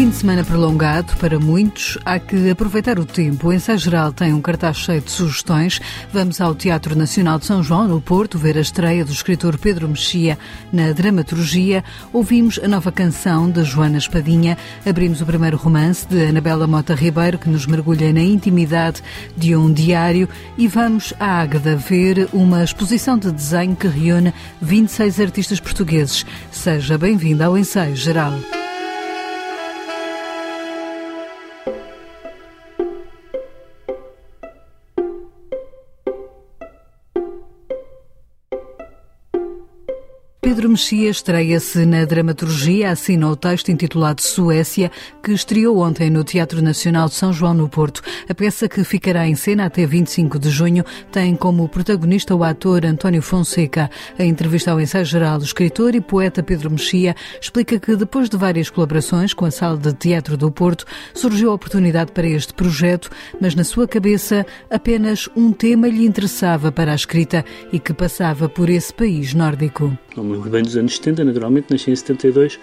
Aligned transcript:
fim 0.00 0.08
de 0.08 0.16
semana 0.16 0.42
prolongado, 0.42 1.14
para 1.16 1.38
muitos, 1.38 1.98
há 2.06 2.18
que 2.18 2.48
aproveitar 2.48 2.98
o 2.98 3.04
tempo. 3.04 3.48
O 3.48 3.52
ensaio 3.52 3.78
geral 3.78 4.10
tem 4.10 4.32
um 4.32 4.40
cartaz 4.40 4.78
cheio 4.78 5.02
de 5.02 5.10
sugestões. 5.10 5.78
Vamos 6.10 6.40
ao 6.40 6.54
Teatro 6.54 6.96
Nacional 6.96 7.38
de 7.38 7.44
São 7.44 7.62
João, 7.62 7.86
no 7.86 8.00
Porto, 8.00 8.38
ver 8.38 8.56
a 8.56 8.62
estreia 8.62 9.04
do 9.04 9.12
escritor 9.12 9.58
Pedro 9.58 9.86
Mexia 9.86 10.38
na 10.72 10.92
dramaturgia. 10.92 11.84
Ouvimos 12.14 12.58
a 12.64 12.66
nova 12.66 12.90
canção 12.90 13.50
de 13.50 13.62
Joana 13.62 13.98
Espadinha. 13.98 14.56
Abrimos 14.86 15.20
o 15.20 15.26
primeiro 15.26 15.58
romance 15.58 16.08
de 16.08 16.28
Anabela 16.28 16.66
Mota 16.66 16.94
Ribeiro, 16.94 17.36
que 17.36 17.50
nos 17.50 17.66
mergulha 17.66 18.10
na 18.10 18.22
intimidade 18.22 19.02
de 19.36 19.54
um 19.54 19.70
diário. 19.70 20.30
E 20.56 20.66
vamos 20.66 21.12
à 21.20 21.42
Águeda 21.42 21.76
ver 21.76 22.26
uma 22.32 22.64
exposição 22.64 23.18
de 23.18 23.30
desenho 23.30 23.76
que 23.76 23.86
reúne 23.86 24.32
26 24.62 25.20
artistas 25.20 25.60
portugueses. 25.60 26.24
Seja 26.50 26.96
bem-vindo 26.96 27.44
ao 27.44 27.58
ensaio 27.58 27.94
geral. 27.94 28.32
Pedro 40.50 40.68
Mexia 40.68 41.10
estreia-se 41.10 41.86
na 41.86 42.04
dramaturgia, 42.04 42.90
assina 42.90 43.30
o 43.30 43.36
texto 43.36 43.70
intitulado 43.70 44.20
Suécia, 44.20 44.90
que 45.22 45.30
estreou 45.30 45.78
ontem 45.78 46.10
no 46.10 46.24
Teatro 46.24 46.60
Nacional 46.60 47.06
de 47.06 47.14
São 47.14 47.32
João 47.32 47.54
no 47.54 47.68
Porto. 47.68 48.02
A 48.28 48.34
peça 48.34 48.68
que 48.68 48.82
ficará 48.82 49.28
em 49.28 49.36
cena 49.36 49.66
até 49.66 49.86
25 49.86 50.40
de 50.40 50.50
junho 50.50 50.84
tem 51.12 51.36
como 51.36 51.68
protagonista 51.68 52.34
o 52.34 52.42
ator 52.42 52.84
António 52.84 53.22
Fonseca. 53.22 53.88
A 54.18 54.24
entrevista 54.24 54.72
ao 54.72 54.80
ensaio 54.80 55.04
geral 55.04 55.38
do 55.38 55.44
escritor 55.44 55.94
e 55.94 56.00
poeta 56.00 56.42
Pedro 56.42 56.68
Mexia 56.68 57.14
explica 57.40 57.78
que 57.78 57.94
depois 57.94 58.28
de 58.28 58.36
várias 58.36 58.68
colaborações 58.68 59.32
com 59.32 59.44
a 59.44 59.52
Sala 59.52 59.78
de 59.78 59.92
Teatro 59.92 60.36
do 60.36 60.50
Porto, 60.50 60.84
surgiu 61.14 61.52
a 61.52 61.54
oportunidade 61.54 62.10
para 62.10 62.26
este 62.26 62.52
projeto, 62.54 63.08
mas 63.40 63.54
na 63.54 63.62
sua 63.62 63.86
cabeça 63.86 64.44
apenas 64.68 65.28
um 65.36 65.52
tema 65.52 65.86
lhe 65.86 66.04
interessava 66.04 66.72
para 66.72 66.90
a 66.90 66.96
escrita 66.96 67.44
e 67.72 67.78
que 67.78 67.94
passava 67.94 68.48
por 68.48 68.68
esse 68.68 68.92
país 68.92 69.32
nórdico 69.32 69.96
bem 70.48 70.62
dos 70.62 70.76
anos 70.76 70.96
70, 70.96 71.24
naturalmente, 71.24 71.66
nasci 71.70 71.90
em 71.90 71.96
72, 71.96 72.58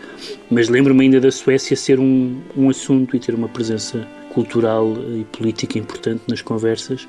mas 0.50 0.70
lembro-me 0.70 1.03
ainda 1.03 1.20
da 1.20 1.31
Suécia 1.31 1.75
ser 1.75 2.00
um, 2.00 2.39
um 2.56 2.69
assunto 2.69 3.16
e 3.16 3.19
ter 3.19 3.36
uma 3.36 3.47
presença 3.47 4.08
cultural 4.34 4.95
e 5.16 5.23
política 5.25 5.78
importante 5.78 6.23
nas 6.28 6.42
conversas. 6.42 7.08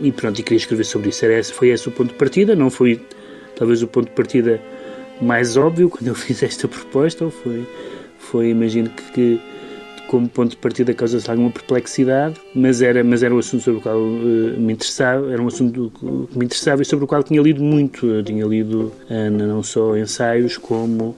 E 0.00 0.12
pronto, 0.12 0.38
e 0.38 0.42
queria 0.42 0.58
escrever 0.58 0.84
sobre 0.84 1.10
isso. 1.10 1.24
Era 1.24 1.38
esse, 1.38 1.52
foi 1.52 1.68
esse 1.68 1.88
o 1.88 1.92
ponto 1.92 2.08
de 2.12 2.18
partida, 2.18 2.54
não 2.54 2.70
foi 2.70 3.00
talvez 3.56 3.82
o 3.82 3.88
ponto 3.88 4.06
de 4.06 4.14
partida 4.14 4.60
mais 5.20 5.56
óbvio 5.56 5.88
quando 5.88 6.08
eu 6.08 6.14
fiz 6.16 6.42
esta 6.42 6.68
proposta, 6.68 7.24
ou 7.24 7.30
foi, 7.30 7.66
foi 8.18 8.48
imagino 8.48 8.90
que, 8.90 9.12
que 9.12 9.40
como 10.08 10.28
ponto 10.28 10.50
de 10.50 10.56
partida 10.56 10.94
causa-se 10.94 11.30
alguma 11.30 11.50
perplexidade, 11.50 12.36
mas 12.54 12.82
era, 12.82 13.02
mas 13.02 13.22
era 13.22 13.34
um 13.34 13.38
assunto 13.38 13.62
sobre 13.62 13.80
o 13.80 13.82
qual 13.82 13.98
uh, 13.98 14.58
me 14.58 14.72
interessava, 14.72 15.32
era 15.32 15.42
um 15.42 15.46
assunto 15.48 15.92
que 15.98 16.38
me 16.38 16.44
interessava 16.44 16.82
e 16.82 16.84
sobre 16.84 17.04
o 17.04 17.08
qual 17.08 17.22
tinha 17.22 17.40
lido 17.40 17.62
muito. 17.62 18.06
Eu 18.06 18.22
tinha 18.22 18.44
lido 18.44 18.92
uh, 19.10 19.30
não 19.30 19.62
só 19.62 19.96
ensaios 19.96 20.56
como 20.56 21.16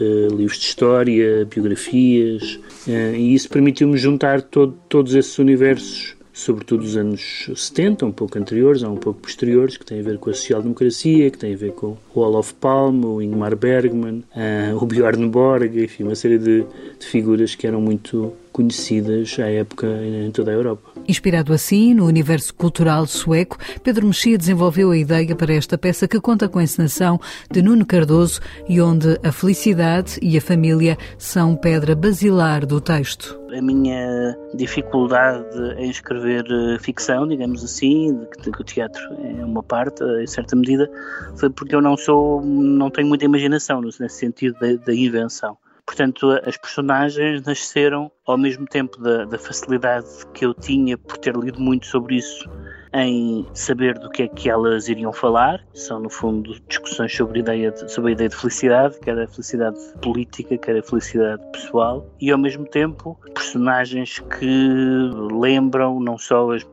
uh, 0.00 0.36
livros 0.36 0.58
de 0.58 0.66
história, 0.66 1.44
biografias, 1.44 2.58
e 2.86 3.34
isso 3.34 3.48
permitiu-me 3.48 3.96
juntar 3.96 4.42
todo, 4.42 4.76
todos 4.88 5.14
esses 5.14 5.38
universos 5.38 6.11
sobretudo 6.32 6.82
dos 6.82 6.96
anos 6.96 7.50
70, 7.54 8.06
um 8.06 8.12
pouco 8.12 8.38
anteriores, 8.38 8.82
ou 8.82 8.92
um 8.92 8.96
pouco 8.96 9.20
posteriores, 9.20 9.76
que 9.76 9.84
têm 9.84 10.00
a 10.00 10.02
ver 10.02 10.18
com 10.18 10.30
a 10.30 10.34
social-democracia, 10.34 11.30
que 11.30 11.38
têm 11.38 11.54
a 11.54 11.56
ver 11.56 11.72
com 11.72 11.96
o 12.14 12.20
Olof 12.20 12.54
Palme, 12.54 13.04
o 13.04 13.20
Ingmar 13.20 13.54
Bergman, 13.54 14.24
uh, 14.34 14.76
o 14.82 14.86
Bjorn 14.86 15.28
Borg, 15.28 15.76
enfim, 15.76 16.04
uma 16.04 16.14
série 16.14 16.38
de, 16.38 16.64
de 16.98 17.06
figuras 17.06 17.54
que 17.54 17.66
eram 17.66 17.80
muito 17.80 18.32
conhecidas 18.52 19.36
à 19.38 19.48
época 19.48 19.86
em 19.86 20.30
toda 20.30 20.50
a 20.50 20.54
Europa. 20.54 20.91
Inspirado 21.08 21.52
assim 21.52 21.94
no 21.94 22.06
universo 22.06 22.54
cultural 22.54 23.06
sueco, 23.06 23.58
Pedro 23.82 24.06
Mexia 24.06 24.38
desenvolveu 24.38 24.90
a 24.90 24.96
ideia 24.96 25.34
para 25.34 25.52
esta 25.52 25.76
peça 25.76 26.06
que 26.06 26.20
conta 26.20 26.48
com 26.48 26.58
a 26.58 26.62
encenação 26.62 27.20
de 27.50 27.60
Nuno 27.60 27.84
Cardoso 27.84 28.40
e 28.68 28.80
onde 28.80 29.18
a 29.22 29.32
felicidade 29.32 30.18
e 30.22 30.36
a 30.36 30.40
família 30.40 30.96
são 31.18 31.56
pedra 31.56 31.94
basilar 31.94 32.64
do 32.64 32.80
texto. 32.80 33.40
A 33.56 33.60
minha 33.60 34.34
dificuldade 34.54 35.44
em 35.76 35.90
escrever 35.90 36.44
eh, 36.50 36.78
ficção, 36.78 37.28
digamos 37.28 37.62
assim, 37.62 38.18
de 38.40 38.50
que 38.50 38.62
o 38.62 38.64
teatro 38.64 39.02
é 39.22 39.44
uma 39.44 39.62
parte, 39.62 40.02
em 40.02 40.26
certa 40.26 40.56
medida, 40.56 40.90
foi 41.36 41.50
porque 41.50 41.74
eu 41.74 41.82
não 41.82 41.96
sou, 41.96 42.40
não 42.42 42.90
tenho 42.90 43.08
muita 43.08 43.26
imaginação 43.26 43.82
nesse 43.82 44.08
sentido 44.08 44.58
da, 44.58 44.74
da 44.86 44.94
invenção. 44.94 45.58
Portanto, 45.86 46.30
as 46.44 46.56
personagens 46.56 47.42
nasceram 47.42 48.10
ao 48.26 48.38
mesmo 48.38 48.66
tempo 48.66 49.00
da, 49.00 49.24
da 49.24 49.38
facilidade 49.38 50.06
que 50.32 50.44
eu 50.44 50.54
tinha 50.54 50.96
por 50.96 51.18
ter 51.18 51.34
lido 51.36 51.60
muito 51.60 51.86
sobre 51.86 52.16
isso 52.16 52.48
em 52.94 53.46
saber 53.54 53.98
do 53.98 54.10
que 54.10 54.24
é 54.24 54.28
que 54.28 54.50
elas 54.50 54.88
iriam 54.88 55.12
falar. 55.12 55.64
São, 55.74 56.00
no 56.00 56.10
fundo, 56.10 56.54
discussões 56.68 57.14
sobre 57.14 57.40
ideia 57.40 57.70
de, 57.70 57.90
sobre 57.90 58.10
a 58.10 58.12
ideia 58.12 58.28
de 58.28 58.36
felicidade, 58.36 58.98
quer 59.00 59.18
a 59.18 59.26
felicidade 59.26 59.78
política, 60.00 60.58
quer 60.58 60.78
a 60.78 60.82
felicidade 60.82 61.42
pessoal, 61.52 62.06
e 62.20 62.30
ao 62.30 62.38
mesmo 62.38 62.66
tempo 62.66 63.18
personagens 63.34 64.18
que 64.38 65.10
lembram 65.32 66.00
não 66.00 66.18
só 66.18 66.52
as, 66.52 66.66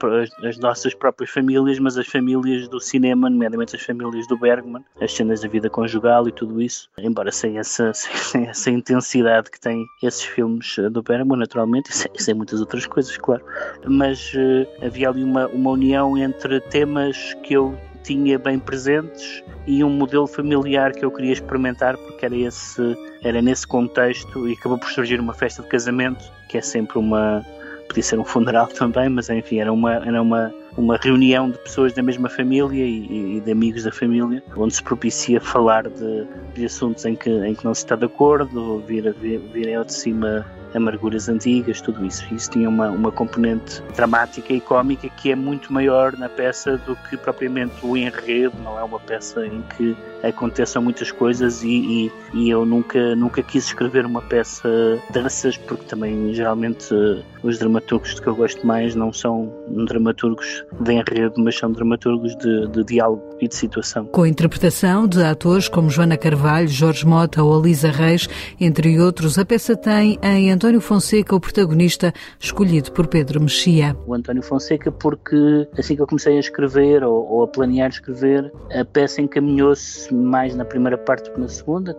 as 0.44 0.58
nossas 0.58 0.94
próprias 0.94 1.30
famílias, 1.30 1.80
mas 1.80 1.98
as 1.98 2.08
famílias 2.08 2.68
do 2.68 2.80
cinema, 2.80 3.30
nomeadamente 3.30 3.76
as 3.76 3.82
famílias 3.82 4.28
do 4.28 4.38
Bergman, 4.38 4.84
as 5.02 5.14
cenas 5.14 5.42
da 5.42 5.48
vida 5.48 5.70
conjugal 5.70 6.28
e 6.28 6.32
tudo 6.32 6.62
isso, 6.62 6.90
embora 6.98 7.32
sem 7.32 7.58
essa, 7.58 7.92
sem 7.94 8.48
essa 8.48 8.70
intensidade 8.70 9.50
que 9.50 9.60
têm 9.60 9.86
esses 10.04 10.24
filmes 10.24 10.76
do 10.92 11.02
Bergman, 11.02 11.40
naturalmente, 11.40 11.90
e 11.90 11.94
sem, 11.94 12.12
sem 12.16 12.34
muitas 12.34 12.60
outras 12.60 12.86
coisas, 12.86 13.16
claro. 13.18 13.44
Mas 13.86 14.34
uh, 14.34 14.86
havia 14.86 15.10
ali 15.10 15.24
uma, 15.24 15.48
uma 15.48 15.72
união 15.72 16.09
entre 16.18 16.60
temas 16.60 17.34
que 17.44 17.54
eu 17.54 17.78
tinha 18.04 18.40
bem 18.40 18.58
presentes 18.58 19.44
e 19.68 19.84
um 19.84 19.90
modelo 19.90 20.26
familiar 20.26 20.94
que 20.94 21.04
eu 21.04 21.12
queria 21.12 21.34
experimentar 21.34 21.98
porque 21.98 22.26
era 22.26 22.36
esse 22.36 22.98
era 23.22 23.42
nesse 23.42 23.68
contexto 23.68 24.48
e 24.48 24.54
acabou 24.54 24.78
por 24.78 24.90
surgir 24.90 25.20
uma 25.20 25.34
festa 25.34 25.62
de 25.62 25.68
casamento 25.68 26.32
que 26.48 26.58
é 26.58 26.62
sempre 26.62 26.98
uma 26.98 27.46
podia 27.88 28.04
ser 28.04 28.20
um 28.20 28.26
funeral 28.26 28.68
também 28.74 29.10
mas 29.10 29.30
enfim 29.30 29.60
era 29.60 29.72
uma 29.72 29.96
era 29.96 30.22
uma 30.22 30.54
uma 30.78 30.98
reunião 30.98 31.50
de 31.50 31.58
pessoas 31.60 31.94
da 31.94 32.02
mesma 32.02 32.30
família 32.30 32.86
e, 32.86 33.38
e 33.38 33.40
de 33.40 33.52
amigos 33.52 33.84
da 33.84 33.92
família 33.92 34.44
onde 34.56 34.76
se 34.76 34.84
propicia 34.84 35.40
falar 35.42 35.88
de, 35.88 36.28
de 36.54 36.66
assuntos 36.66 37.06
em 37.06 37.16
que 37.16 37.30
em 37.30 37.56
que 37.56 37.66
não 37.66 37.74
se 37.74 37.82
está 37.82 37.96
de 37.96 38.06
acordo 38.06 38.80
vir 38.88 39.14
vir, 39.14 39.40
virem 39.54 39.76
ao 39.76 39.84
de 39.84 39.94
cima 39.94 40.46
amarguras 40.74 41.30
antigas, 41.30 41.82
tudo 41.82 42.06
isso. 42.06 42.26
Isso 42.34 42.52
tinha 42.52 42.70
uma, 42.70 42.90
uma 42.90 43.12
componente 43.12 43.82
dramática 43.96 44.54
e 44.54 44.62
cómica 44.62 45.10
que 45.10 45.32
é 45.32 45.36
muito 45.36 45.72
maior 45.72 46.16
na 46.18 46.30
peça 46.30 46.78
do 46.78 46.96
que 46.96 47.18
propriamente 47.18 47.74
o 47.84 47.98
enredo, 47.98 48.56
não 48.64 48.78
é 48.78 48.84
uma 48.84 49.00
peça 49.00 49.46
em 49.46 49.62
que 49.76 49.96
aconteçam 50.24 50.82
muitas 50.82 51.12
coisas 51.12 51.64
e, 51.64 51.70
e, 51.70 52.12
e 52.34 52.50
eu 52.50 52.66
nunca, 52.66 53.16
nunca 53.16 53.42
quis 53.42 53.66
escrever 53.66 54.06
uma 54.06 54.22
peça 54.22 55.00
dessas, 55.12 55.58
porque 55.58 55.86
também 55.86 56.34
geralmente 56.34 56.94
os 57.42 57.58
dramaturgos 57.58 58.20
que 58.20 58.28
eu 58.28 58.36
gosto 58.36 58.66
mais 58.66 58.96
não 58.96 59.14
são 59.14 59.52
dramaturgos 59.68 60.59
de 60.80 60.94
enredo, 60.94 61.36
mas 61.38 61.58
são 61.58 61.72
dramaturgos 61.72 62.36
de, 62.36 62.68
de 62.68 62.84
diálogo 62.84 63.24
e 63.40 63.48
de 63.48 63.56
situação. 63.56 64.06
Com 64.06 64.24
a 64.24 64.30
interpretação 64.30 65.08
de 65.08 65.24
atores 65.24 65.68
como 65.68 65.90
Joana 65.90 66.18
Carvalho, 66.18 66.68
Jorge 66.68 67.06
Mota 67.06 67.44
ou 67.44 67.60
Elisa 67.60 67.90
Reis, 67.90 68.28
entre 68.60 69.00
outros, 69.00 69.38
a 69.38 69.46
peça 69.46 69.76
tem 69.76 70.18
em 70.22 70.52
António 70.52 70.82
Fonseca 70.82 71.36
o 71.36 71.40
protagonista 71.40 72.14
escolhido 72.40 72.92
por 72.92 73.08
Pedro 73.08 73.42
Mexia. 73.42 73.96
O 74.06 74.14
António 74.14 74.44
Fonseca 74.44 74.92
porque 74.92 75.68
assim 75.78 75.96
que 75.96 76.02
eu 76.02 76.08
comecei 76.08 76.38
a 76.38 76.40
escrever 76.40 77.04
ou, 77.04 77.28
ou 77.30 77.44
a 77.44 77.48
planear 77.48 77.90
escrever, 77.90 78.52
a 78.72 78.86
peça 78.86 79.22
encaminhou-se 79.22 80.14
mais 80.14 80.56
na 80.56 80.66
primeira 80.66 80.98
parte 80.98 81.32
que 81.32 81.40
na 81.40 81.48
segunda, 81.48 81.94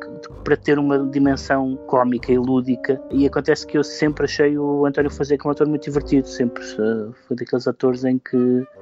para 0.44 0.56
ter 0.56 0.78
uma 0.78 0.98
dimensão 0.98 1.76
cómica 1.86 2.32
e 2.32 2.38
lúdica. 2.38 3.00
E 3.10 3.26
acontece 3.26 3.66
que 3.66 3.78
eu 3.78 3.84
sempre 3.84 4.24
achei 4.24 4.58
o 4.58 4.86
António 4.86 5.10
Fonseca 5.10 5.48
um 5.48 5.50
ator 5.50 5.66
muito 5.66 5.84
divertido, 5.84 6.28
sempre 6.28 6.62
uh, 6.62 7.12
foi 7.26 7.36
daqueles 7.36 7.66
atores 7.66 8.04
em 8.04 8.18
que, 8.18 8.36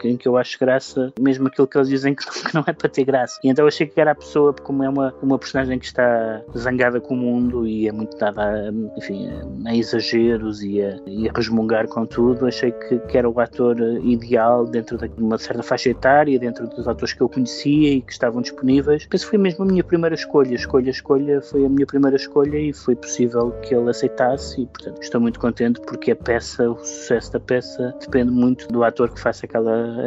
em 0.05 0.17
que 0.17 0.26
eu 0.26 0.37
acho 0.37 0.59
graça, 0.59 1.12
mesmo 1.20 1.49
aquilo 1.49 1.67
que 1.67 1.76
eles 1.76 1.88
dizem 1.88 2.15
que 2.15 2.25
que 2.49 2.55
não 2.55 2.65
é 2.67 2.73
para 2.73 2.88
ter 2.88 3.05
graça. 3.05 3.38
E 3.43 3.49
então 3.49 3.65
eu 3.65 3.69
achei 3.69 3.87
que 3.87 4.00
era 4.00 4.12
a 4.12 4.15
pessoa, 4.15 4.53
como 4.53 4.82
é 4.82 4.88
uma, 4.88 5.15
uma 5.23 5.38
personagem 5.38 5.79
que 5.79 5.87
está 5.87 6.43
zangada 6.56 7.00
com 7.00 7.15
o 7.15 7.17
mundo 7.17 7.67
e 7.67 7.88
é 7.88 7.93
muito 7.93 8.17
dada 8.17 8.43
a, 8.43 8.99
enfim, 8.99 9.29
a 9.67 9.75
exageros 9.75 10.62
e 10.62 10.82
a, 10.82 10.99
e 11.06 11.29
a 11.29 11.32
resmungar 11.32 11.88
com 11.88 12.06
tudo, 12.06 12.47
achei 12.47 12.73
que, 12.73 12.99
que 12.99 13.19
era 13.19 13.29
o 13.29 13.41
ator 13.41 13.79
ideal 14.03 14.65
dentro 14.65 14.97
de 14.97 15.11
uma 15.19 15.38
certa 15.38 15.62
faixa 15.62 15.91
etária, 15.91 16.38
dentro 16.38 16.67
dos 16.69 16.87
atores 16.87 17.15
que 17.15 17.20
eu 17.20 17.29
conhecia 17.29 17.94
e 17.94 18.03
que 18.03 18.12
estavam 18.12 18.43
disponíveis. 18.43 19.06
Penso 19.06 19.25
que 19.25 19.31
foi 19.31 19.38
mesmo 19.38 19.65
a 19.65 19.67
minha 19.67 19.85
primeira 19.85 20.15
escolha. 20.15 20.55
Escolha, 20.55 20.91
escolha, 20.91 21.41
foi 21.43 21.65
a 21.65 21.69
minha 21.69 21.87
primeira 21.87 22.17
escolha 22.17 22.59
e 22.59 22.73
foi 22.73 22.94
possível 22.97 23.50
que 23.62 23.75
ele 23.75 23.91
aceitasse 23.91 24.62
e, 24.62 24.67
portanto, 24.67 25.03
estou 25.03 25.20
muito 25.20 25.38
contente 25.38 25.81
porque 25.81 26.12
a 26.12 26.17
peça, 26.17 26.70
o 26.70 26.79
sucesso 26.79 27.32
da 27.32 27.41
peça, 27.41 27.94
depende 28.00 28.31
muito 28.31 28.69
do 28.69 28.85
ator 28.85 29.12
que 29.12 29.20
faça 29.20 29.47
aquela, 29.47 29.57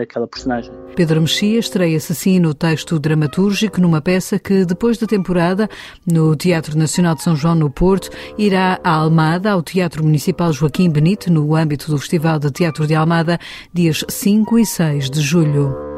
aquela 0.02 0.28
personagem. 0.28 0.72
Pedro 0.96 1.22
Mexia 1.22 1.60
estreia-se 1.60 2.12
assim 2.12 2.40
no 2.40 2.54
texto 2.54 3.00
dramatúrgico 3.00 3.82
numa 3.82 4.02
peça 4.02 4.38
que, 4.38 4.66
depois 4.66 4.98
da 4.98 5.08
temporada, 5.08 5.70
no 6.06 6.36
Teatro 6.36 6.78
Nacional 6.78 7.16
de 7.16 7.24
São 7.24 7.36
João 7.36 7.56
no 7.56 7.70
Porto, 7.70 8.10
irá 8.38 8.80
à 8.84 8.92
Almada, 8.92 9.52
ao 9.52 9.62
Teatro 9.62 10.04
Municipal 10.04 10.52
Joaquim 10.54 10.90
Benite 10.90 11.30
no 11.30 11.56
âmbito 11.56 11.90
do 11.90 11.98
Festival 11.98 12.40
de 12.40 12.52
Teatro 12.52 12.86
de 12.86 12.96
Almada, 12.96 13.40
dias 13.74 14.04
5 14.08 14.60
e 14.60 14.66
6 14.66 15.10
de 15.10 15.22
julho. 15.22 15.91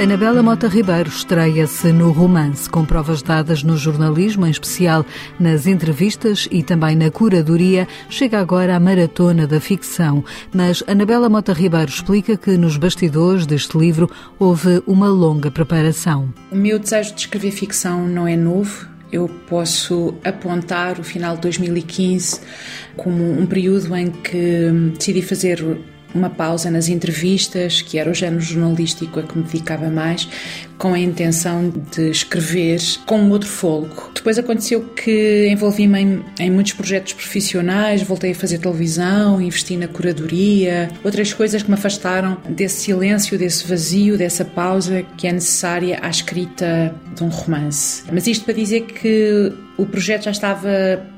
Anabela 0.00 0.44
Mota 0.44 0.68
Ribeiro 0.68 1.08
estreia-se 1.08 1.92
no 1.92 2.12
romance, 2.12 2.70
com 2.70 2.84
provas 2.84 3.20
dadas 3.20 3.64
no 3.64 3.76
jornalismo, 3.76 4.46
em 4.46 4.50
especial 4.50 5.04
nas 5.40 5.66
entrevistas 5.66 6.46
e 6.52 6.62
também 6.62 6.94
na 6.94 7.10
curadoria, 7.10 7.88
chega 8.08 8.38
agora 8.38 8.76
à 8.76 8.80
maratona 8.80 9.44
da 9.44 9.60
ficção. 9.60 10.24
Mas 10.54 10.84
Anabela 10.86 11.28
Mota 11.28 11.52
Ribeiro 11.52 11.90
explica 11.90 12.36
que 12.36 12.56
nos 12.56 12.76
bastidores 12.76 13.44
deste 13.44 13.76
livro 13.76 14.08
houve 14.38 14.80
uma 14.86 15.08
longa 15.08 15.50
preparação. 15.50 16.32
O 16.52 16.54
meu 16.54 16.78
desejo 16.78 17.12
de 17.16 17.22
escrever 17.22 17.50
ficção 17.50 18.06
não 18.06 18.28
é 18.28 18.36
novo. 18.36 18.86
Eu 19.10 19.28
posso 19.48 20.14
apontar 20.22 21.00
o 21.00 21.02
final 21.02 21.34
de 21.34 21.42
2015 21.42 22.40
como 22.96 23.32
um 23.32 23.46
período 23.46 23.96
em 23.96 24.12
que 24.12 24.92
decidi 24.96 25.22
fazer 25.22 25.60
uma 26.14 26.30
pausa 26.30 26.70
nas 26.70 26.88
entrevistas, 26.88 27.82
que 27.82 27.98
era 27.98 28.10
o 28.10 28.14
género 28.14 28.40
jornalístico 28.40 29.20
a 29.20 29.22
que 29.22 29.36
me 29.36 29.44
dedicava 29.44 29.90
mais, 29.90 30.28
com 30.76 30.94
a 30.94 30.98
intenção 30.98 31.72
de 31.92 32.10
escrever 32.10 32.80
com 33.04 33.30
outro 33.30 33.48
folgo. 33.48 34.10
Depois 34.14 34.38
aconteceu 34.38 34.80
que 34.80 35.48
envolvi-me 35.50 36.00
em, 36.00 36.24
em, 36.38 36.50
muitos 36.50 36.72
projetos 36.72 37.12
profissionais, 37.12 38.02
voltei 38.02 38.30
a 38.30 38.34
fazer 38.34 38.58
televisão, 38.58 39.40
investi 39.40 39.76
na 39.76 39.88
curadoria, 39.88 40.90
outras 41.02 41.32
coisas 41.32 41.62
que 41.62 41.68
me 41.68 41.74
afastaram 41.74 42.38
desse 42.48 42.82
silêncio, 42.82 43.36
desse 43.36 43.66
vazio, 43.66 44.16
dessa 44.16 44.44
pausa 44.44 45.04
que 45.16 45.26
é 45.26 45.32
necessária 45.32 45.98
à 46.00 46.08
escrita 46.08 46.94
de 47.14 47.24
um 47.24 47.28
romance. 47.28 48.04
Mas 48.12 48.26
isto 48.26 48.44
para 48.44 48.54
dizer 48.54 48.82
que 48.82 49.52
o 49.78 49.86
projeto 49.86 50.24
já 50.24 50.32
estava 50.32 50.68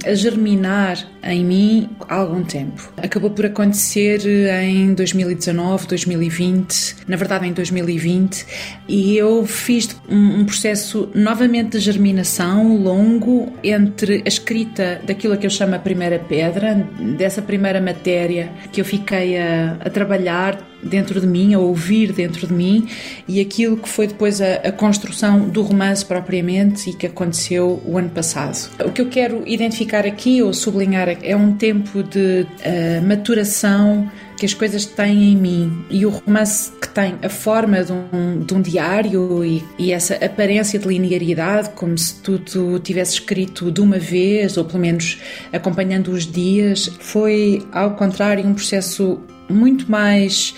a 0.04 0.14
germinar 0.14 0.98
em 1.24 1.44
mim 1.44 1.90
há 2.06 2.16
algum 2.16 2.44
tempo. 2.44 2.92
Acabou 2.98 3.30
por 3.30 3.46
acontecer 3.46 4.20
em 4.62 4.92
2019, 4.92 5.86
2020, 5.86 6.96
na 7.08 7.16
verdade 7.16 7.48
em 7.48 7.52
2020, 7.54 8.46
e 8.86 9.16
eu 9.16 9.46
fiz 9.46 9.98
um, 10.08 10.44
processo 10.44 11.08
novamente 11.14 11.70
de 11.70 11.80
germinação 11.80 12.76
longo 12.76 13.50
entre 13.64 14.22
a 14.26 14.28
escrita 14.28 15.00
daquilo 15.06 15.38
que 15.38 15.46
eu 15.46 15.50
chamo 15.50 15.74
a 15.74 15.78
primeira 15.78 16.18
pedra, 16.18 16.86
dessa 17.16 17.40
primeira 17.40 17.80
matéria 17.80 18.52
que 18.70 18.80
eu 18.80 18.84
fiquei 18.84 19.38
a, 19.38 19.78
a 19.80 19.88
trabalhar 19.88 20.69
dentro 20.82 21.20
de 21.20 21.26
mim, 21.26 21.54
a 21.54 21.58
ouvir 21.58 22.12
dentro 22.12 22.46
de 22.46 22.52
mim, 22.52 22.86
e 23.26 23.40
aquilo 23.40 23.76
que 23.76 23.88
foi 23.88 24.06
depois 24.06 24.40
a, 24.40 24.54
a, 24.54 24.72
construção 24.72 25.48
do 25.48 25.62
romance 25.62 26.04
propriamente 26.04 26.90
e 26.90 26.92
que 26.94 27.06
aconteceu 27.06 27.82
o 27.84 27.98
ano 27.98 28.10
passado. 28.10 28.70
O 28.84 28.90
que 28.90 29.00
eu 29.00 29.08
quero 29.08 29.42
identificar 29.46 30.06
aqui 30.06 30.42
ou 30.42 30.52
sublinhar 30.52 31.08
é 31.22 31.36
um 31.36 31.52
tempo 31.54 32.02
de 32.02 32.46
uh, 32.46 33.06
maturação 33.06 34.10
que 34.40 34.46
as 34.46 34.54
coisas 34.54 34.86
têm 34.86 35.32
em 35.32 35.36
mim 35.36 35.84
e 35.90 36.06
o 36.06 36.08
romance 36.08 36.72
que 36.80 36.88
tem 36.88 37.14
a 37.22 37.28
forma 37.28 37.84
de 37.84 37.92
um, 37.92 38.40
de 38.40 38.54
um 38.54 38.62
diário 38.62 39.44
e, 39.44 39.62
e, 39.78 39.92
essa 39.92 40.14
aparência 40.14 40.78
de 40.78 40.88
linearidade, 40.88 41.68
como 41.74 41.96
se 41.98 42.14
tudo 42.22 42.78
tivesse 42.78 43.14
escrito 43.14 43.70
de 43.70 43.82
uma 43.82 43.98
vez 43.98 44.56
ou 44.56 44.64
pelo 44.64 44.78
menos 44.78 45.18
acompanhando 45.52 46.08
os 46.08 46.26
dias, 46.26 46.90
foi 47.00 47.62
ao 47.70 47.96
contrário 47.96 48.46
um 48.46 48.54
processo 48.54 49.20
muito 49.50 49.90
mais 49.90 50.54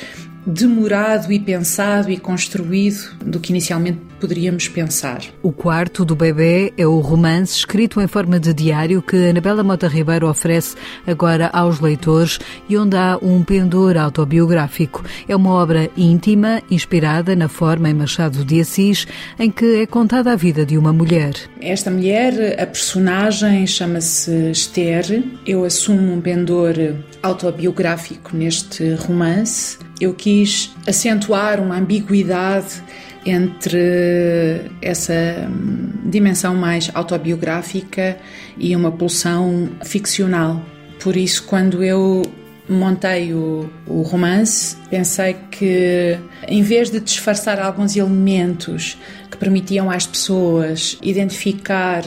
demorado 0.46 1.32
e 1.32 1.38
pensado 1.38 2.10
e 2.10 2.16
construído 2.16 3.14
do 3.24 3.40
que 3.40 3.52
inicialmente 3.52 3.98
poderíamos 4.22 4.68
pensar. 4.68 5.20
O 5.42 5.50
quarto 5.50 6.04
do 6.04 6.14
bebê 6.14 6.72
é 6.78 6.86
o 6.86 7.00
romance 7.00 7.56
escrito 7.56 8.00
em 8.00 8.06
forma 8.06 8.38
de 8.38 8.54
diário 8.54 9.02
que 9.02 9.16
Anabela 9.16 9.64
Mota 9.64 9.88
Ribeiro 9.88 10.28
oferece 10.28 10.76
agora 11.04 11.50
aos 11.52 11.80
leitores 11.80 12.38
e 12.68 12.78
onde 12.78 12.96
há 12.96 13.18
um 13.20 13.42
pendor 13.42 13.96
autobiográfico. 13.96 15.04
É 15.28 15.34
uma 15.34 15.50
obra 15.50 15.90
íntima, 15.96 16.62
inspirada 16.70 17.34
na 17.34 17.48
forma 17.48 17.90
em 17.90 17.94
Machado 17.94 18.44
de 18.44 18.60
Assis, 18.60 19.08
em 19.40 19.50
que 19.50 19.82
é 19.82 19.86
contada 19.86 20.30
a 20.32 20.36
vida 20.36 20.64
de 20.64 20.78
uma 20.78 20.92
mulher. 20.92 21.34
Esta 21.60 21.90
mulher, 21.90 22.60
a 22.60 22.66
personagem 22.66 23.66
chama-se 23.66 24.52
Esther. 24.52 25.24
Eu 25.44 25.64
assumo 25.64 26.12
um 26.12 26.20
pendor 26.20 26.74
autobiográfico 27.20 28.36
neste 28.36 28.94
romance. 28.94 29.78
Eu 30.00 30.14
quis 30.14 30.72
acentuar 30.86 31.60
uma 31.60 31.76
ambiguidade 31.76 32.82
entre 33.24 34.70
essa 34.80 35.48
dimensão 36.04 36.54
mais 36.54 36.90
autobiográfica 36.94 38.16
e 38.58 38.74
uma 38.74 38.90
pulsão 38.90 39.70
ficcional. 39.84 40.60
Por 41.00 41.16
isso, 41.16 41.44
quando 41.44 41.82
eu 41.82 42.22
montei 42.68 43.34
o, 43.34 43.68
o, 43.86 44.02
romance, 44.02 44.76
pensei 44.88 45.36
que, 45.50 46.18
em 46.46 46.62
vez 46.62 46.90
de 46.90 47.00
disfarçar 47.00 47.60
alguns 47.60 47.96
elementos 47.96 48.96
que 49.30 49.36
permitiam 49.36 49.90
às 49.90 50.06
pessoas 50.06 50.96
identificar 51.02 52.02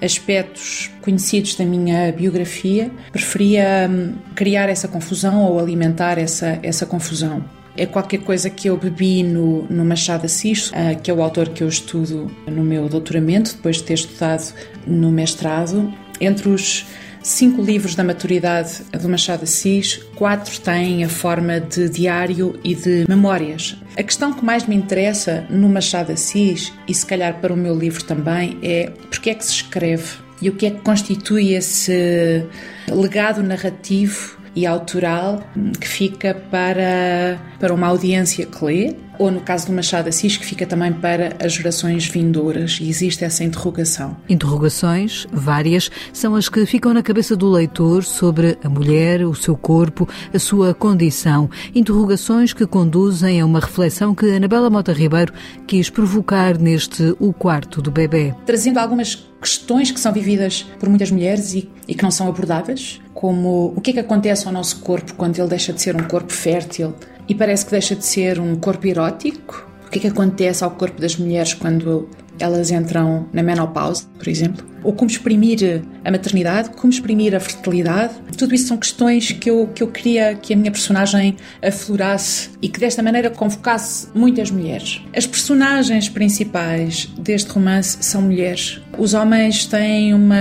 aspectos 0.00 0.90
conhecidos 1.02 1.56
da 1.56 1.64
minha 1.64 2.12
biografia, 2.12 2.90
preferia 3.12 3.88
hum, 3.90 4.14
criar 4.34 4.68
essa 4.68 4.88
confusão 4.88 5.42
ou 5.44 5.58
alimentar 5.58 6.18
essa, 6.18 6.58
essa 6.62 6.86
confusão 6.86 7.44
é 7.76 7.86
qualquer 7.86 8.18
coisa 8.18 8.50
que 8.50 8.68
eu 8.68 8.76
bebi 8.76 9.22
no, 9.22 9.64
no 9.64 9.84
Machado 9.84 10.26
Assis, 10.26 10.70
uh, 10.70 11.00
que 11.02 11.10
é 11.10 11.14
o 11.14 11.22
autor 11.22 11.48
que 11.50 11.62
eu 11.62 11.68
estudo 11.68 12.30
no 12.46 12.62
meu 12.62 12.88
doutoramento, 12.88 13.54
depois 13.54 13.76
de 13.76 13.84
ter 13.84 13.94
estudado 13.94 14.52
no 14.86 15.10
mestrado. 15.10 15.92
Entre 16.20 16.48
os 16.48 16.86
cinco 17.22 17.62
livros 17.62 17.94
da 17.94 18.04
maturidade 18.04 18.82
do 19.00 19.08
Machado 19.08 19.44
Assis, 19.44 20.00
quatro 20.14 20.58
têm 20.60 21.04
a 21.04 21.08
forma 21.08 21.60
de 21.60 21.88
diário 21.88 22.58
e 22.64 22.74
de 22.74 23.04
memórias. 23.08 23.76
A 23.96 24.02
questão 24.02 24.32
que 24.32 24.44
mais 24.44 24.66
me 24.66 24.74
interessa 24.74 25.46
no 25.50 25.68
Machado 25.68 26.12
Assis, 26.12 26.72
e 26.86 26.94
se 26.94 27.04
calhar 27.04 27.40
para 27.40 27.52
o 27.52 27.56
meu 27.56 27.76
livro 27.76 28.04
também, 28.04 28.58
é 28.62 28.90
porque 29.10 29.30
é 29.30 29.34
que 29.34 29.44
se 29.44 29.52
escreve 29.52 30.30
e 30.42 30.48
o 30.48 30.54
que 30.54 30.66
é 30.66 30.70
que 30.70 30.80
constitui 30.80 31.52
esse 31.52 32.46
legado 32.88 33.42
narrativo 33.42 34.39
e 34.54 34.66
autoral 34.66 35.42
que 35.80 35.88
fica 35.88 36.34
para, 36.34 37.38
para 37.58 37.72
uma 37.72 37.86
audiência 37.86 38.46
que 38.46 38.64
lê, 38.64 38.96
ou 39.20 39.30
no 39.30 39.42
caso 39.42 39.66
do 39.66 39.72
Machado 39.74 40.08
Assis, 40.08 40.38
que 40.38 40.46
fica 40.46 40.64
também 40.64 40.90
para 40.94 41.36
as 41.44 41.52
gerações 41.52 42.06
vindouras, 42.06 42.78
e 42.80 42.88
existe 42.88 43.22
essa 43.22 43.44
interrogação. 43.44 44.16
Interrogações, 44.26 45.26
várias, 45.30 45.90
são 46.10 46.34
as 46.34 46.48
que 46.48 46.64
ficam 46.64 46.94
na 46.94 47.02
cabeça 47.02 47.36
do 47.36 47.50
leitor 47.50 48.02
sobre 48.02 48.56
a 48.64 48.68
mulher, 48.70 49.26
o 49.26 49.34
seu 49.34 49.54
corpo, 49.54 50.08
a 50.32 50.38
sua 50.38 50.72
condição. 50.72 51.50
Interrogações 51.74 52.54
que 52.54 52.66
conduzem 52.66 53.42
a 53.42 53.44
uma 53.44 53.60
reflexão 53.60 54.14
que 54.14 54.24
Anabela 54.34 54.70
Mota 54.70 54.90
Ribeiro 54.90 55.34
quis 55.66 55.90
provocar 55.90 56.56
neste 56.58 57.14
O 57.20 57.34
Quarto 57.34 57.82
do 57.82 57.90
Bebê. 57.90 58.34
Trazendo 58.46 58.78
algumas 58.78 59.28
questões 59.38 59.90
que 59.90 60.00
são 60.00 60.14
vividas 60.14 60.64
por 60.78 60.88
muitas 60.88 61.10
mulheres 61.10 61.52
e, 61.52 61.68
e 61.86 61.94
que 61.94 62.02
não 62.02 62.10
são 62.10 62.26
abordadas, 62.26 63.02
como 63.12 63.74
o 63.76 63.82
que 63.82 63.90
é 63.90 63.92
que 63.92 64.00
acontece 64.00 64.46
ao 64.46 64.52
nosso 64.52 64.80
corpo 64.80 65.12
quando 65.14 65.38
ele 65.38 65.48
deixa 65.48 65.74
de 65.74 65.82
ser 65.82 65.94
um 65.94 66.04
corpo 66.04 66.32
fértil 66.32 66.94
e 67.30 67.34
parece 67.34 67.64
que 67.64 67.70
deixa 67.70 67.94
de 67.94 68.04
ser 68.04 68.40
um 68.40 68.56
corpo 68.56 68.88
erótico? 68.88 69.64
O 69.86 69.88
que 69.88 69.98
é 69.98 70.02
que 70.02 70.08
acontece 70.08 70.64
ao 70.64 70.72
corpo 70.72 71.00
das 71.00 71.14
mulheres 71.14 71.54
quando 71.54 72.08
elas 72.40 72.72
entram 72.72 73.28
na 73.32 73.40
menopausa, 73.40 74.04
por 74.18 74.26
exemplo? 74.26 74.66
Ou 74.82 74.92
como 74.92 75.10
exprimir 75.10 75.82
a 76.04 76.10
maternidade, 76.10 76.70
como 76.70 76.92
exprimir 76.92 77.34
a 77.34 77.40
fertilidade. 77.40 78.14
Tudo 78.36 78.54
isso 78.54 78.68
são 78.68 78.76
questões 78.76 79.32
que 79.32 79.50
eu, 79.50 79.68
que 79.74 79.82
eu 79.82 79.88
queria 79.88 80.34
que 80.34 80.54
a 80.54 80.56
minha 80.56 80.70
personagem 80.70 81.36
aflorasse 81.62 82.50
e 82.62 82.68
que 82.68 82.80
desta 82.80 83.02
maneira 83.02 83.30
convocasse 83.30 84.08
muitas 84.14 84.50
mulheres. 84.50 85.02
As 85.14 85.26
personagens 85.26 86.08
principais 86.08 87.06
deste 87.18 87.50
romance 87.50 87.98
são 88.00 88.22
mulheres. 88.22 88.80
Os 88.98 89.14
homens 89.14 89.66
têm 89.66 90.14
uma 90.14 90.36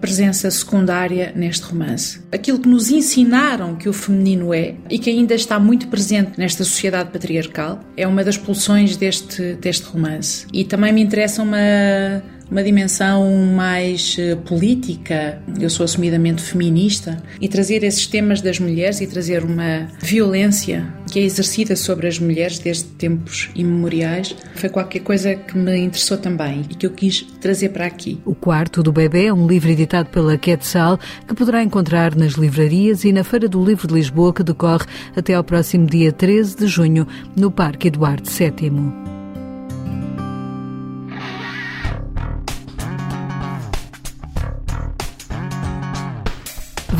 presença 0.00 0.50
secundária 0.50 1.32
neste 1.34 1.64
romance. 1.64 2.20
Aquilo 2.32 2.58
que 2.58 2.68
nos 2.68 2.90
ensinaram 2.90 3.76
que 3.76 3.88
o 3.88 3.92
feminino 3.92 4.54
é 4.54 4.74
e 4.88 4.98
que 4.98 5.10
ainda 5.10 5.34
está 5.34 5.58
muito 5.58 5.88
presente 5.88 6.32
nesta 6.38 6.64
sociedade 6.64 7.10
patriarcal 7.10 7.80
é 7.96 8.06
uma 8.06 8.24
das 8.24 8.36
pulsões 8.36 8.96
deste, 8.96 9.54
deste 9.54 9.86
romance. 9.86 10.46
E 10.52 10.64
também 10.64 10.92
me 10.92 11.02
interessa 11.02 11.42
uma 11.42 12.22
uma 12.50 12.62
dimensão 12.62 13.30
mais 13.54 14.16
eh, 14.18 14.34
política, 14.34 15.40
eu 15.58 15.70
sou 15.70 15.84
assumidamente 15.84 16.42
feminista, 16.42 17.22
e 17.40 17.48
trazer 17.48 17.84
esses 17.84 18.06
temas 18.06 18.40
das 18.40 18.58
mulheres 18.58 19.00
e 19.00 19.06
trazer 19.06 19.44
uma 19.44 19.86
violência 20.00 20.92
que 21.10 21.18
é 21.18 21.22
exercida 21.22 21.76
sobre 21.76 22.08
as 22.08 22.18
mulheres 22.18 22.58
desde 22.58 22.84
tempos 22.84 23.50
imemoriais 23.54 24.34
foi 24.54 24.68
qualquer 24.68 25.00
coisa 25.00 25.34
que 25.34 25.56
me 25.56 25.76
interessou 25.76 26.16
também 26.16 26.64
e 26.68 26.74
que 26.74 26.86
eu 26.86 26.90
quis 26.90 27.22
trazer 27.40 27.70
para 27.70 27.86
aqui. 27.86 28.18
O 28.24 28.34
Quarto 28.34 28.82
do 28.82 28.92
Bebê 28.92 29.26
é 29.26 29.32
um 29.32 29.46
livro 29.46 29.70
editado 29.70 30.08
pela 30.10 30.36
Quetzal 30.38 30.98
que 31.26 31.34
poderá 31.34 31.62
encontrar 31.62 32.14
nas 32.14 32.32
livrarias 32.32 33.04
e 33.04 33.12
na 33.12 33.24
Feira 33.24 33.48
do 33.48 33.64
Livro 33.64 33.88
de 33.88 33.94
Lisboa 33.94 34.32
que 34.32 34.42
decorre 34.42 34.86
até 35.16 35.34
ao 35.34 35.44
próximo 35.44 35.86
dia 35.86 36.12
13 36.12 36.56
de 36.56 36.66
junho 36.66 37.06
no 37.36 37.50
Parque 37.50 37.88
Eduardo 37.88 38.28
VII. 38.30 39.19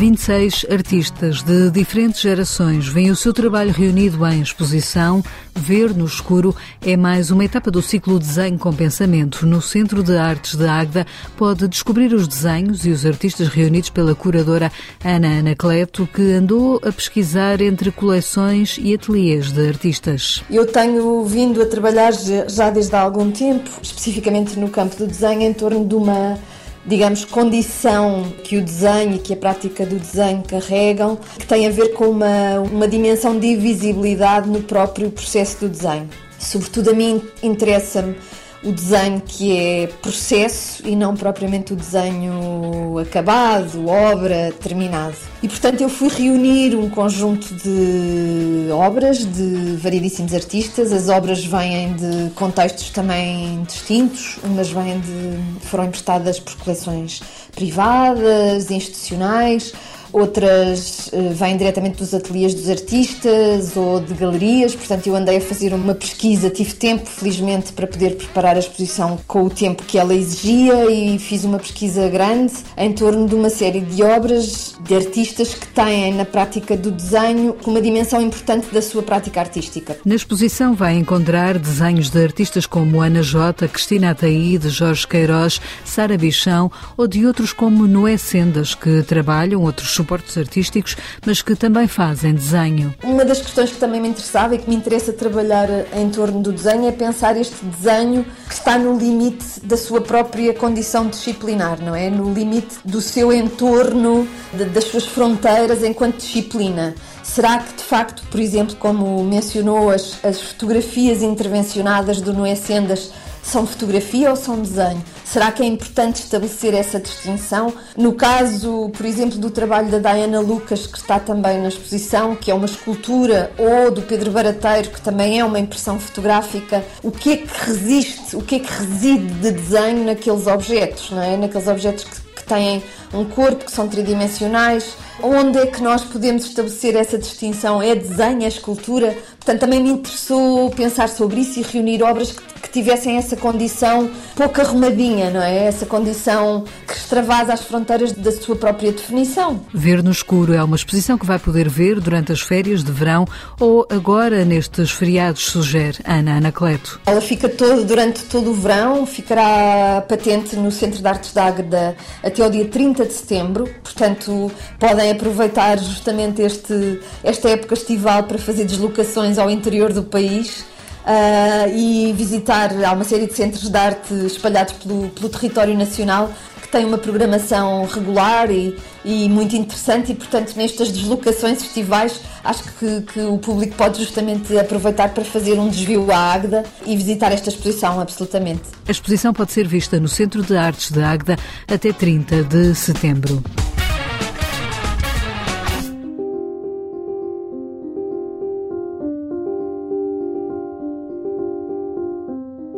26 0.01 0.65
artistas 0.71 1.43
de 1.43 1.69
diferentes 1.69 2.21
gerações 2.21 2.87
veem 2.87 3.11
o 3.11 3.15
seu 3.15 3.31
trabalho 3.31 3.71
reunido 3.71 4.25
em 4.25 4.41
exposição. 4.41 5.23
Ver 5.55 5.95
no 5.95 6.05
Escuro 6.05 6.55
é 6.83 6.97
mais 6.97 7.29
uma 7.29 7.45
etapa 7.45 7.69
do 7.69 7.83
ciclo 7.83 8.17
Desenho 8.17 8.57
com 8.57 8.73
Pensamento. 8.73 9.45
No 9.45 9.61
Centro 9.61 10.01
de 10.01 10.17
Artes 10.17 10.55
de 10.55 10.67
Águeda 10.67 11.05
pode 11.37 11.67
descobrir 11.67 12.15
os 12.15 12.27
desenhos 12.27 12.83
e 12.83 12.89
os 12.89 13.05
artistas 13.05 13.47
reunidos 13.47 13.91
pela 13.91 14.15
curadora 14.15 14.71
Ana 15.05 15.37
Anacleto, 15.37 16.09
que 16.11 16.31
andou 16.31 16.81
a 16.83 16.91
pesquisar 16.91 17.61
entre 17.61 17.91
coleções 17.91 18.79
e 18.81 18.95
ateliês 18.95 19.51
de 19.51 19.67
artistas. 19.67 20.43
Eu 20.49 20.65
tenho 20.65 21.23
vindo 21.25 21.61
a 21.61 21.67
trabalhar 21.67 22.11
já 22.11 22.71
desde 22.71 22.95
há 22.95 23.01
algum 23.01 23.29
tempo, 23.29 23.69
especificamente 23.83 24.57
no 24.57 24.67
campo 24.67 24.95
do 24.95 25.05
desenho, 25.05 25.43
em 25.43 25.53
torno 25.53 25.85
de 25.85 25.93
uma 25.93 26.39
digamos, 26.85 27.25
condição 27.25 28.31
que 28.43 28.57
o 28.57 28.61
desenho 28.63 29.15
e 29.15 29.19
que 29.19 29.33
a 29.33 29.37
prática 29.37 29.85
do 29.85 29.97
desenho 29.97 30.43
carregam, 30.43 31.17
que 31.37 31.45
tem 31.45 31.67
a 31.67 31.69
ver 31.69 31.89
com 31.93 32.05
uma, 32.05 32.59
uma 32.59 32.87
dimensão 32.87 33.37
de 33.37 33.47
invisibilidade 33.47 34.49
no 34.49 34.61
próprio 34.61 35.11
processo 35.11 35.59
do 35.59 35.69
desenho. 35.69 36.09
Sobretudo 36.39 36.89
a 36.89 36.93
mim 36.93 37.21
interessa-me 37.43 38.15
o 38.63 38.71
desenho 38.71 39.21
que 39.21 39.57
é 39.57 39.87
processo 39.87 40.87
e 40.87 40.95
não 40.95 41.15
propriamente 41.15 41.73
o 41.73 41.75
desenho 41.75 42.99
acabado, 42.99 43.87
obra, 43.87 44.53
terminado. 44.59 45.15
E 45.41 45.47
portanto 45.47 45.81
eu 45.81 45.89
fui 45.89 46.09
reunir 46.09 46.75
um 46.75 46.89
conjunto 46.89 47.53
de 47.55 48.69
obras 48.71 49.25
de 49.25 49.75
variedíssimos 49.77 50.33
artistas. 50.33 50.91
As 50.91 51.09
obras 51.09 51.43
vêm 51.43 51.93
de 51.93 52.29
contextos 52.31 52.91
também 52.91 53.63
distintos, 53.63 54.37
umas 54.43 54.69
vêm 54.69 54.99
de 54.99 55.65
foram 55.65 55.85
emprestadas 55.85 56.39
por 56.39 56.55
coleções 56.57 57.21
privadas, 57.53 58.69
institucionais, 58.69 59.73
outras 60.13 61.07
uh, 61.07 61.33
vêm 61.33 61.57
diretamente 61.57 61.97
dos 61.97 62.13
ateliês 62.13 62.53
dos 62.53 62.69
artistas 62.69 63.75
ou 63.75 63.99
de 63.99 64.13
galerias, 64.13 64.75
portanto 64.75 65.07
eu 65.07 65.15
andei 65.15 65.37
a 65.37 65.41
fazer 65.41 65.73
uma 65.73 65.95
pesquisa, 65.95 66.49
tive 66.49 66.73
tempo 66.73 67.05
felizmente 67.05 67.71
para 67.73 67.87
poder 67.87 68.15
preparar 68.15 68.55
a 68.55 68.59
exposição 68.59 69.19
com 69.27 69.43
o 69.43 69.49
tempo 69.49 69.83
que 69.83 69.97
ela 69.97 70.13
exigia 70.13 70.89
e 70.89 71.17
fiz 71.19 71.43
uma 71.43 71.59
pesquisa 71.59 72.09
grande 72.09 72.53
em 72.77 72.91
torno 72.93 73.27
de 73.27 73.35
uma 73.35 73.49
série 73.49 73.81
de 73.81 74.03
obras 74.03 74.75
de 74.81 74.95
artistas 74.95 75.53
que 75.53 75.67
têm 75.67 76.13
na 76.13 76.25
prática 76.25 76.75
do 76.75 76.91
desenho 76.91 77.55
uma 77.65 77.81
dimensão 77.81 78.21
importante 78.21 78.67
da 78.73 78.81
sua 78.81 79.03
prática 79.03 79.39
artística. 79.39 79.97
Na 80.05 80.15
exposição 80.15 80.73
vai 80.73 80.95
encontrar 80.95 81.57
desenhos 81.57 82.09
de 82.09 82.23
artistas 82.23 82.65
como 82.65 83.01
Ana 83.01 83.21
Jota, 83.21 83.67
Cristina 83.67 84.11
Ataíde, 84.11 84.69
Jorge 84.69 85.07
Queiroz, 85.07 85.61
Sara 85.85 86.17
Bichão 86.17 86.71
ou 86.97 87.07
de 87.07 87.25
outros 87.25 87.53
como 87.53 87.87
Noé 87.87 88.17
Sendas, 88.17 88.75
que 88.75 89.03
trabalham 89.03 89.61
outros 89.61 89.91
suportes 90.01 90.37
artísticos, 90.37 90.97
mas 91.25 91.41
que 91.41 91.55
também 91.55 91.87
fazem 91.87 92.33
desenho. 92.33 92.93
Uma 93.03 93.23
das 93.23 93.39
questões 93.39 93.71
que 93.71 93.77
também 93.77 94.01
me 94.01 94.09
interessava 94.09 94.55
e 94.55 94.57
que 94.57 94.67
me 94.67 94.75
interessa 94.75 95.13
trabalhar 95.13 95.69
em 95.95 96.09
torno 96.09 96.41
do 96.41 96.51
desenho 96.51 96.87
é 96.87 96.91
pensar 96.91 97.37
este 97.37 97.63
desenho 97.63 98.25
que 98.47 98.53
está 98.53 98.77
no 98.77 98.97
limite 98.97 99.59
da 99.63 99.77
sua 99.77 100.01
própria 100.01 100.53
condição 100.53 101.07
disciplinar, 101.07 101.81
não 101.81 101.95
é? 101.95 102.09
No 102.09 102.33
limite 102.33 102.77
do 102.83 102.99
seu 102.99 103.31
entorno, 103.31 104.27
de, 104.53 104.65
das 104.65 104.85
suas 104.85 105.05
fronteiras 105.05 105.83
enquanto 105.83 106.17
disciplina. 106.17 106.95
Será 107.23 107.59
que, 107.59 107.75
de 107.75 107.83
facto, 107.83 108.23
por 108.29 108.39
exemplo, 108.39 108.75
como 108.77 109.23
mencionou, 109.23 109.91
as, 109.91 110.17
as 110.25 110.41
fotografias 110.41 111.21
intervencionadas 111.21 112.19
do 112.19 112.33
Noé 112.33 112.55
Sendas 112.55 113.11
são 113.43 113.65
fotografia 113.65 114.29
ou 114.29 114.35
são 114.35 114.61
desenho? 114.61 115.03
Será 115.23 115.49
que 115.49 115.63
é 115.63 115.65
importante 115.65 116.17
estabelecer 116.17 116.73
essa 116.73 116.99
distinção? 116.99 117.73
No 117.95 118.13
caso, 118.13 118.89
por 118.89 119.05
exemplo, 119.05 119.37
do 119.37 119.49
trabalho 119.49 119.89
da 119.89 119.97
Diana 120.13 120.41
Lucas, 120.41 120.85
que 120.85 120.97
está 120.97 121.19
também 121.19 121.57
na 121.61 121.69
exposição, 121.69 122.35
que 122.35 122.51
é 122.51 122.53
uma 122.53 122.65
escultura, 122.65 123.49
ou 123.57 123.89
do 123.89 124.01
Pedro 124.01 124.31
Barateiro, 124.31 124.89
que 124.89 124.99
também 124.99 125.39
é 125.39 125.45
uma 125.45 125.57
impressão 125.57 125.97
fotográfica, 125.99 126.83
o 127.01 127.11
que 127.11 127.31
é 127.31 127.37
que 127.37 127.65
resiste, 127.65 128.35
o 128.35 128.41
que 128.41 128.55
é 128.55 128.59
que 128.59 128.71
reside 128.73 129.25
de 129.25 129.51
desenho 129.51 130.03
naqueles 130.03 130.47
objetos, 130.47 131.11
não 131.11 131.21
é? 131.21 131.37
Naqueles 131.37 131.67
objetos 131.67 132.03
que, 132.03 132.21
que 132.35 132.43
têm 132.43 132.83
um 133.13 133.23
corpo, 133.23 133.65
que 133.65 133.71
são 133.71 133.87
tridimensionais. 133.87 134.95
Onde 135.23 135.59
é 135.59 135.65
que 135.65 135.81
nós 135.81 136.03
podemos 136.03 136.45
estabelecer 136.45 136.95
essa 136.95 137.17
distinção? 137.17 137.81
É 137.81 137.95
desenho, 137.95 138.43
é 138.43 138.47
escultura? 138.47 139.15
Portanto, 139.37 139.59
também 139.59 139.81
me 139.81 139.91
interessou 139.91 140.69
pensar 140.71 141.07
sobre 141.07 141.41
isso 141.41 141.59
e 141.59 141.63
reunir 141.63 142.03
obras 142.03 142.31
que 142.31 142.50
tivessem 142.71 143.17
essa 143.17 143.35
condição 143.35 144.09
pouco 144.35 144.61
arrumadinha, 144.61 145.29
não 145.29 145.41
é? 145.41 145.65
Essa 145.65 145.85
condição 145.85 146.63
que 146.87 146.93
extravasa 146.93 147.53
as 147.53 147.63
fronteiras 147.63 148.11
da 148.13 148.31
sua 148.31 148.55
própria 148.55 148.91
definição. 148.91 149.61
Ver 149.73 150.01
no 150.03 150.11
Escuro 150.11 150.53
é 150.53 150.63
uma 150.63 150.75
exposição 150.75 151.17
que 151.17 151.25
vai 151.25 151.39
poder 151.39 151.69
ver 151.69 151.99
durante 151.99 152.31
as 152.31 152.41
férias 152.41 152.83
de 152.83 152.91
verão 152.91 153.25
ou 153.59 153.87
agora 153.89 154.45
nestes 154.45 154.91
feriados, 154.91 155.43
sugere 155.45 155.99
Ana 156.05 156.37
Anacleto. 156.37 156.99
Ela 157.05 157.21
fica 157.21 157.49
todo, 157.49 157.83
durante 157.85 158.23
todo 158.23 158.51
o 158.51 158.53
verão, 158.53 159.05
ficará 159.05 160.03
patente 160.07 160.55
no 160.55 160.71
Centro 160.71 161.01
de 161.01 161.07
Artes 161.07 161.33
da 161.33 161.45
Águeda 161.45 161.95
até 162.23 162.43
ao 162.43 162.49
dia 162.49 162.65
30 162.65 163.05
de 163.05 163.13
setembro, 163.13 163.69
portanto 163.83 164.51
podem 164.79 165.11
aproveitar 165.11 165.77
justamente 165.77 166.41
este, 166.41 166.99
esta 167.23 167.49
época 167.49 167.73
estival 167.73 168.23
para 168.23 168.37
fazer 168.37 168.65
deslocações 168.65 169.37
ao 169.37 169.49
interior 169.49 169.93
do 169.93 170.03
país 170.03 170.65
uh, 171.05 171.75
e 171.75 172.13
visitar. 172.13 172.71
Há 172.83 172.93
uma 172.93 173.03
série 173.03 173.27
de 173.27 173.33
centros 173.33 173.69
de 173.69 173.77
arte 173.77 174.13
espalhados 174.25 174.73
pelo, 174.73 175.09
pelo 175.09 175.29
território 175.29 175.77
nacional 175.77 176.31
que 176.61 176.67
têm 176.67 176.85
uma 176.85 176.97
programação 176.97 177.85
regular 177.85 178.51
e, 178.51 178.75
e, 179.03 179.27
muito 179.27 179.55
interessante 179.55 180.11
e, 180.11 180.15
portanto, 180.15 180.53
nestas 180.55 180.91
deslocações 180.91 181.61
festivais, 181.61 182.21
acho 182.43 182.63
que, 182.63 183.01
que, 183.01 183.19
o 183.21 183.37
público 183.37 183.75
pode 183.75 183.99
justamente 183.99 184.57
aproveitar 184.57 185.09
para 185.09 185.25
fazer 185.25 185.59
um 185.59 185.69
desvio 185.69 186.11
à 186.11 186.33
Águeda 186.33 186.63
e 186.85 186.95
visitar 186.95 187.31
esta 187.31 187.49
exposição, 187.49 187.99
absolutamente. 187.99 188.63
A 188.87 188.91
exposição 188.91 189.33
pode 189.33 189.51
ser 189.51 189.67
vista 189.67 189.99
no 189.99 190.07
Centro 190.07 190.43
de 190.43 190.55
Artes 190.55 190.91
de 190.91 191.01
Águeda 191.01 191.35
até 191.67 191.91
30 191.91 192.43
de 192.43 192.75
setembro. 192.75 193.43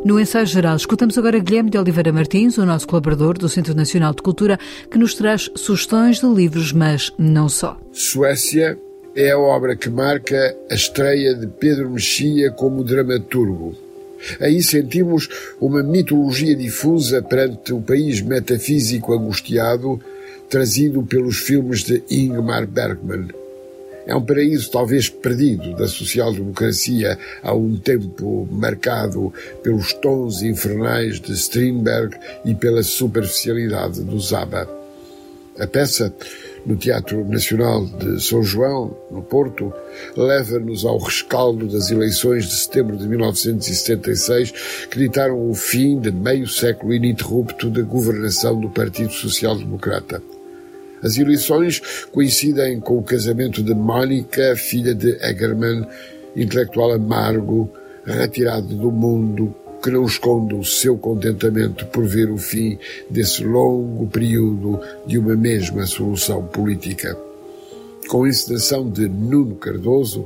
No 0.06 0.20
ensaio 0.20 0.46
geral, 0.46 0.76
escutamos 0.76 1.18
agora 1.18 1.40
Guilherme 1.40 1.70
de 1.70 1.78
Oliveira 1.78 2.12
Martins, 2.12 2.58
o 2.58 2.66
nosso 2.66 2.86
colaborador 2.86 3.38
do 3.38 3.48
Centro 3.48 3.74
Nacional 3.74 4.14
de 4.14 4.22
Cultura, 4.22 4.60
que 4.92 4.98
nos 4.98 5.16
traz 5.16 5.50
sugestões 5.56 6.20
de 6.20 6.28
livros, 6.28 6.74
mas 6.74 7.14
não 7.18 7.48
só. 7.48 7.80
Suécia 7.94 8.78
é 9.16 9.32
a 9.32 9.40
obra 9.40 9.78
que 9.78 9.90
marca 9.90 10.58
a 10.70 10.76
estreia 10.76 11.34
de 11.34 11.48
Pedro 11.48 11.90
Mexia 11.90 12.52
como 12.52 12.84
dramaturgo. 12.84 13.78
Aí 14.42 14.62
sentimos 14.62 15.30
uma 15.60 15.82
mitologia 15.82 16.54
difusa 16.54 17.22
perante 17.22 17.72
o 17.72 17.80
país 17.80 18.22
metafísico 18.22 19.14
angustiado 19.14 20.02
trazido 20.50 21.02
pelos 21.04 21.38
filmes 21.38 21.82
de 21.82 22.04
Ingmar 22.12 22.68
Bergman. 22.68 23.30
É 24.06 24.16
um 24.16 24.22
paraíso 24.22 24.70
talvez 24.70 25.10
perdido 25.10 25.76
da 25.76 25.88
social-democracia 25.88 27.18
há 27.42 27.54
um 27.54 27.78
tempo 27.78 28.48
marcado 28.52 29.34
pelos 29.62 29.94
tons 29.94 30.42
infernais 30.42 31.22
de 31.22 31.32
Strindberg 31.34 32.18
e 32.44 32.54
pela 32.54 32.84
superficialidade 32.84 34.04
do 34.04 34.20
Zaba. 34.20 34.68
A 35.60 35.68
peça, 35.68 36.14
no 36.66 36.76
Teatro 36.76 37.24
Nacional 37.26 37.86
de 37.86 38.22
São 38.22 38.42
João, 38.42 38.98
no 39.12 39.22
Porto, 39.22 39.72
leva-nos 40.18 40.84
ao 40.84 40.98
rescaldo 40.98 41.68
das 41.68 41.92
eleições 41.92 42.46
de 42.46 42.56
setembro 42.56 42.98
de 42.98 43.08
1976 43.08 44.88
que 44.90 44.98
ditaram 44.98 45.50
o 45.50 45.54
fim 45.54 46.00
de 46.00 46.12
meio 46.12 46.48
século 46.48 46.94
ininterrupto 46.94 47.70
da 47.70 47.84
governação 47.84 48.60
do 48.60 48.70
Partido 48.70 49.14
Social 49.14 49.56
Democrata. 49.56 50.22
As 51.04 51.18
eleições 51.18 51.82
coincidem 52.14 52.80
com 52.80 52.98
o 52.98 53.04
casamento 53.04 53.62
de 53.62 53.74
Mónica, 53.74 54.56
filha 54.56 54.96
de 54.96 55.18
Egerman, 55.22 55.86
intelectual 56.34 56.94
amargo, 56.94 57.70
retirado 58.06 58.74
do 58.74 58.90
mundo, 58.90 59.54
que 59.84 59.92
não 59.92 60.06
esconde 60.06 60.56
o 60.56 60.64
seu 60.64 60.98
contentamento 60.98 61.86
por 61.88 62.06
ver 62.06 62.32
o 62.32 62.38
fim 62.38 62.80
desse 63.10 63.44
longo 63.44 64.08
período 64.08 64.80
de 65.06 65.18
uma 65.18 65.36
mesma 65.36 65.86
solução 65.86 66.46
política. 66.46 67.18
Com 68.08 68.24
a 68.24 68.30
encenação 68.30 68.90
de 68.90 69.10
Nuno 69.10 69.56
Cardoso, 69.56 70.26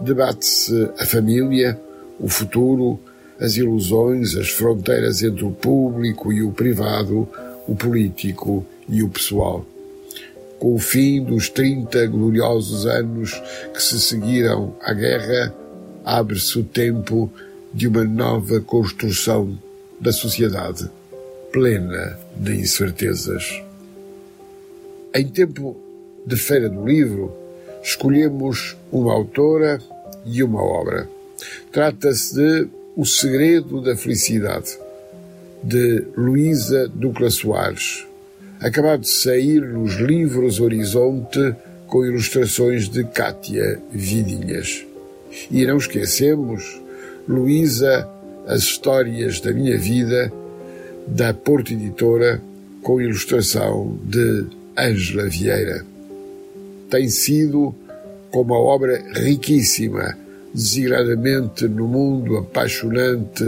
debate-se 0.00 0.90
a 0.98 1.06
família, 1.06 1.80
o 2.18 2.28
futuro, 2.28 2.98
as 3.38 3.56
ilusões, 3.56 4.34
as 4.34 4.48
fronteiras 4.48 5.22
entre 5.22 5.44
o 5.44 5.52
público 5.52 6.32
e 6.32 6.42
o 6.42 6.50
privado, 6.50 7.28
o 7.68 7.76
político 7.76 8.66
e 8.88 9.04
o 9.04 9.08
pessoal 9.08 9.64
com 10.58 10.74
o 10.74 10.78
fim 10.78 11.22
dos 11.22 11.48
30 11.48 12.06
gloriosos 12.06 12.86
anos 12.86 13.32
que 13.74 13.82
se 13.82 14.00
seguiram 14.00 14.74
à 14.80 14.92
guerra, 14.92 15.54
abre-se 16.04 16.58
o 16.58 16.64
tempo 16.64 17.30
de 17.72 17.88
uma 17.88 18.04
nova 18.04 18.60
construção 18.60 19.58
da 20.00 20.12
sociedade, 20.12 20.88
plena 21.52 22.18
de 22.36 22.54
incertezas. 22.54 23.62
Em 25.14 25.28
tempo 25.28 25.76
de 26.26 26.36
Feira 26.36 26.68
do 26.68 26.86
Livro, 26.86 27.32
escolhemos 27.82 28.76
uma 28.90 29.12
autora 29.12 29.80
e 30.24 30.42
uma 30.42 30.62
obra. 30.62 31.08
Trata-se 31.70 32.34
de 32.34 32.68
O 32.96 33.04
Segredo 33.04 33.80
da 33.80 33.96
Felicidade, 33.96 34.78
de 35.62 36.04
Luísa 36.16 36.88
Ducla 36.88 37.30
Soares, 37.30 38.06
acabado 38.60 39.00
de 39.00 39.10
sair 39.10 39.60
nos 39.60 39.94
livros 39.96 40.60
Horizonte 40.60 41.54
com 41.86 42.04
ilustrações 42.04 42.88
de 42.88 43.04
Cátia 43.04 43.80
Vidinhas. 43.90 44.84
E 45.50 45.66
não 45.66 45.76
esquecemos, 45.76 46.80
Luísa, 47.28 48.08
As 48.46 48.62
Histórias 48.62 49.40
da 49.40 49.52
Minha 49.52 49.78
Vida, 49.78 50.32
da 51.06 51.32
Porto 51.32 51.72
Editora, 51.72 52.40
com 52.82 53.00
ilustração 53.00 53.98
de 54.04 54.46
Ângela 54.76 55.28
Vieira. 55.28 55.84
Tem 56.90 57.08
sido 57.08 57.74
como 58.30 58.54
uma 58.54 58.60
obra 58.60 59.02
riquíssima, 59.14 60.16
designadamente 60.52 61.68
no 61.68 61.86
mundo 61.86 62.36
apaixonante 62.36 63.44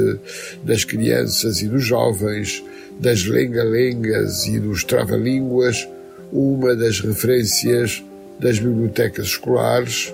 das 0.65 0.85
crianças 0.85 1.63
e 1.63 1.69
dos 1.69 1.85
jovens, 1.85 2.63
das 2.99 3.25
lenga-lengas 3.25 4.47
e 4.47 4.59
dos 4.59 4.85
trava-línguas, 4.85 5.89
uma 6.33 6.75
das 6.75 7.01
referências 7.01 8.03
das 8.39 8.59
bibliotecas 8.59 9.27
escolares 9.27 10.13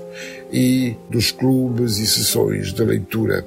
e 0.53 0.97
dos 1.11 1.31
clubes 1.31 1.99
e 1.99 2.07
sessões 2.07 2.73
de 2.73 2.85
leitura. 2.85 3.45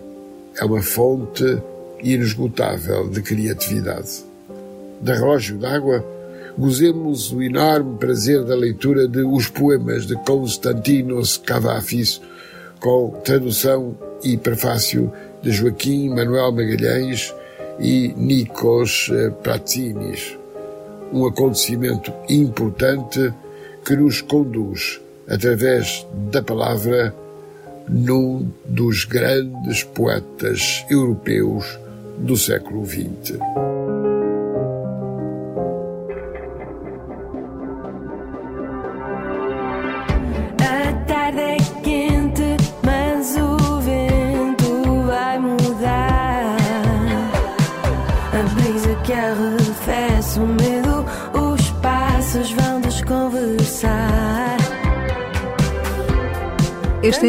É 0.59 0.65
uma 0.65 0.81
fonte 0.81 1.61
inesgotável 2.03 3.09
de 3.09 3.21
criatividade. 3.21 4.25
Da 5.01 5.15
Relógio 5.15 5.57
d'Água, 5.57 6.03
gozemos 6.57 7.31
o 7.31 7.41
enorme 7.41 7.97
prazer 7.97 8.43
da 8.43 8.55
leitura 8.55 9.07
de 9.07 9.21
Os 9.21 9.47
Poemas 9.47 10.07
de 10.07 10.15
Constantinos 10.23 11.37
Cavafis, 11.37 12.19
com 12.79 13.11
tradução 13.23 13.95
e 14.23 14.37
prefácio 14.37 15.11
de 15.41 15.51
Joaquim 15.51 16.09
Manuel 16.09 16.51
Magalhães 16.51 17.33
e 17.79 18.13
Nikos 18.15 19.09
Pratsinis. 19.43 20.37
Um 21.11 21.25
acontecimento 21.25 22.11
importante 22.29 23.33
que 23.85 23.95
nos 23.95 24.21
conduz, 24.21 24.99
através 25.27 26.05
da 26.31 26.41
palavra, 26.41 27.15
num 27.87 28.51
dos 28.65 29.05
grandes 29.05 29.83
poetas 29.83 30.85
europeus 30.89 31.79
do 32.17 32.35
século 32.35 32.85
XX. 32.85 33.37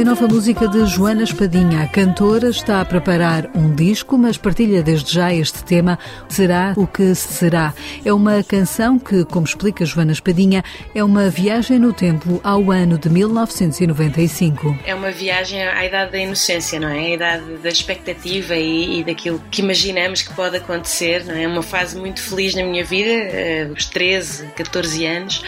Nova 0.09 0.27
música 0.27 0.67
de 0.67 0.87
Joana 0.87 1.23
Espadinha. 1.23 1.83
A 1.83 1.87
cantora 1.87 2.49
está 2.49 2.81
a 2.81 2.85
preparar 2.85 3.51
um 3.55 3.75
disco, 3.75 4.16
mas 4.16 4.38
partilha 4.38 4.83
desde 4.83 5.12
já 5.12 5.35
este 5.35 5.62
tema 5.62 5.99
Será 6.31 6.73
o 6.79 6.87
que 6.87 7.14
será. 7.14 7.75
É 8.03 8.11
uma 8.11 8.42
canção 8.42 8.99
que, 8.99 9.27
como 9.27 9.44
explica 9.44 9.85
Joana 9.85 10.12
Espadinha, 10.12 10.64
é 10.94 11.05
uma 11.05 11.29
viagem 11.29 11.79
no 11.79 11.92
tempo 11.92 12.40
ao 12.42 12.71
ano 12.71 12.97
de 12.97 13.11
1995. 13.11 14.79
É 14.87 14.94
uma 14.94 15.11
viagem 15.11 15.62
à 15.62 15.85
idade 15.85 16.12
da 16.12 16.18
inocência, 16.18 16.81
não 16.81 16.88
é? 16.88 17.01
A 17.01 17.11
idade 17.11 17.57
da 17.59 17.68
expectativa 17.68 18.57
e, 18.57 19.01
e 19.01 19.05
daquilo 19.05 19.38
que 19.51 19.61
imaginamos 19.61 20.23
que 20.23 20.33
pode 20.33 20.57
acontecer, 20.57 21.23
não 21.27 21.35
é? 21.35 21.47
Uma 21.47 21.62
fase 21.62 21.99
muito 21.99 22.23
feliz 22.23 22.55
na 22.55 22.62
minha 22.62 22.83
vida, 22.83 23.11
eh, 23.11 23.71
os 23.77 23.85
13, 23.85 24.47
14 24.57 25.05
anos, 25.05 25.42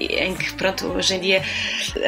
em 0.00 0.34
que, 0.34 0.54
pronto, 0.54 0.86
hoje 0.86 1.16
em 1.16 1.20
dia 1.20 1.42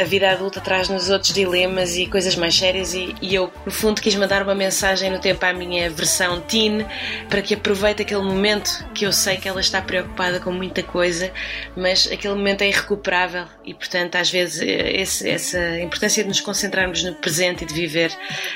a 0.00 0.04
vida 0.04 0.30
adulta 0.30 0.58
traz-nos 0.58 1.10
outros 1.10 1.34
dilemas 1.34 1.97
e 1.98 2.06
coisas 2.06 2.36
mais 2.36 2.54
sérias 2.56 2.94
e, 2.94 3.14
e, 3.20 3.34
eu, 3.34 3.52
no 3.66 3.72
fundo, 3.72 4.00
quis 4.00 4.14
mandar 4.14 4.42
uma 4.42 4.54
mensagem 4.54 5.10
no 5.10 5.18
tempo 5.18 5.44
à 5.44 5.52
minha 5.52 5.90
versão 5.90 6.40
teen 6.40 6.86
para 7.28 7.42
que 7.42 7.54
aproveite 7.54 8.02
aquele 8.02 8.22
momento 8.22 8.86
que 8.94 9.04
eu 9.04 9.12
sei 9.12 9.36
que 9.36 9.48
ela 9.48 9.60
está 9.60 9.82
preocupada 9.82 10.40
com 10.40 10.52
muita 10.52 10.82
coisa, 10.82 11.30
mas 11.76 12.08
aquele 12.10 12.34
momento 12.34 12.62
é 12.62 12.68
irrecuperável 12.68 13.44
e, 13.64 13.74
portanto, 13.74 14.16
às 14.16 14.30
vezes 14.30 14.60
eh, 14.62 15.00
esse, 15.00 15.28
essa 15.28 15.78
importância 15.80 16.22
de 16.22 16.28
nos 16.28 16.40
concentrarmos 16.40 17.02
no 17.02 17.14
presente 17.14 17.64
e 17.64 17.66
de 17.66 17.74
viver 17.74 18.12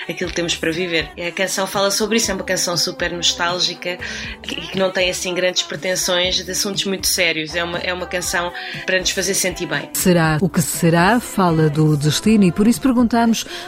aquilo 0.08 0.30
que 0.30 0.36
temos 0.36 0.56
para 0.56 0.70
viver. 0.70 1.10
E 1.16 1.22
a 1.22 1.32
canção 1.32 1.66
fala 1.66 1.90
sobre 1.90 2.16
isso, 2.16 2.30
é 2.30 2.34
uma 2.34 2.44
canção 2.44 2.76
super 2.76 3.12
nostálgica 3.12 3.98
que, 4.42 4.56
que 4.56 4.78
não 4.78 4.90
tem 4.90 5.10
assim 5.10 5.34
grandes 5.34 5.62
pretensões 5.62 6.44
de 6.44 6.50
assuntos 6.50 6.84
muito 6.84 7.06
sérios. 7.06 7.54
É 7.54 7.64
uma, 7.64 7.78
é 7.78 7.92
uma 7.92 8.06
canção 8.06 8.52
para 8.86 8.98
nos 8.98 9.10
fazer 9.10 9.34
sentir 9.34 9.66
bem. 9.66 9.90
Será 9.92 10.38
o 10.40 10.48
que 10.48 10.62
será? 10.62 11.20
Fala 11.20 11.68
do 11.68 11.96
destino 11.96 12.44
e 12.44 12.52
por 12.52 12.66
isso 12.66 12.80
pergunto 12.80 13.16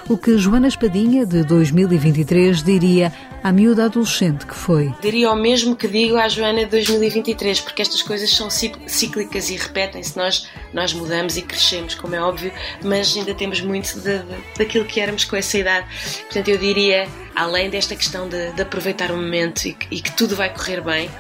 o 0.09 0.19
que 0.19 0.37
Joana 0.37 0.69
Espadinha, 0.69 1.25
de 1.25 1.45
2023, 1.45 2.63
diria 2.63 3.13
à 3.43 3.53
miúda 3.53 3.85
adolescente 3.85 4.47
que 4.47 4.55
foi. 4.55 4.93
Diria 5.01 5.31
o 5.31 5.37
mesmo 5.37 5.77
que 5.77 5.87
digo 5.87 6.17
à 6.17 6.29
Joana 6.29 6.65
de 6.65 6.71
2023, 6.71 7.61
porque 7.61 7.83
estas 7.83 8.03
coisas 8.03 8.31
são 8.31 8.49
cíclicas 8.51 9.51
e 9.51 9.57
repetem-se. 9.57 10.17
Nós, 10.17 10.49
nós 10.73 10.93
mudamos 10.93 11.37
e 11.37 11.43
crescemos, 11.43 11.95
como 11.95 12.15
é 12.15 12.21
óbvio, 12.21 12.53
mas 12.83 13.17
ainda 13.17 13.35
temos 13.35 13.61
muito 13.61 13.95
de, 14.01 14.19
de, 14.19 14.37
daquilo 14.59 14.85
que 14.85 15.01
éramos 15.01 15.25
com 15.25 15.37
essa 15.37 15.57
idade. 15.59 15.87
Portanto, 16.25 16.49
eu 16.49 16.59
diria, 16.59 17.07
além 17.35 17.71
desta 17.71 17.95
questão 17.95 18.29
de, 18.29 18.53
de 18.53 18.63
aproveitar 18.63 19.11
o 19.11 19.17
momento 19.17 19.67
e 19.67 19.75
e 19.91 20.01
que 20.01 20.11
tudo 20.13 20.35
vai 20.35 20.53
correr 20.53 20.81
bem, 20.81 21.11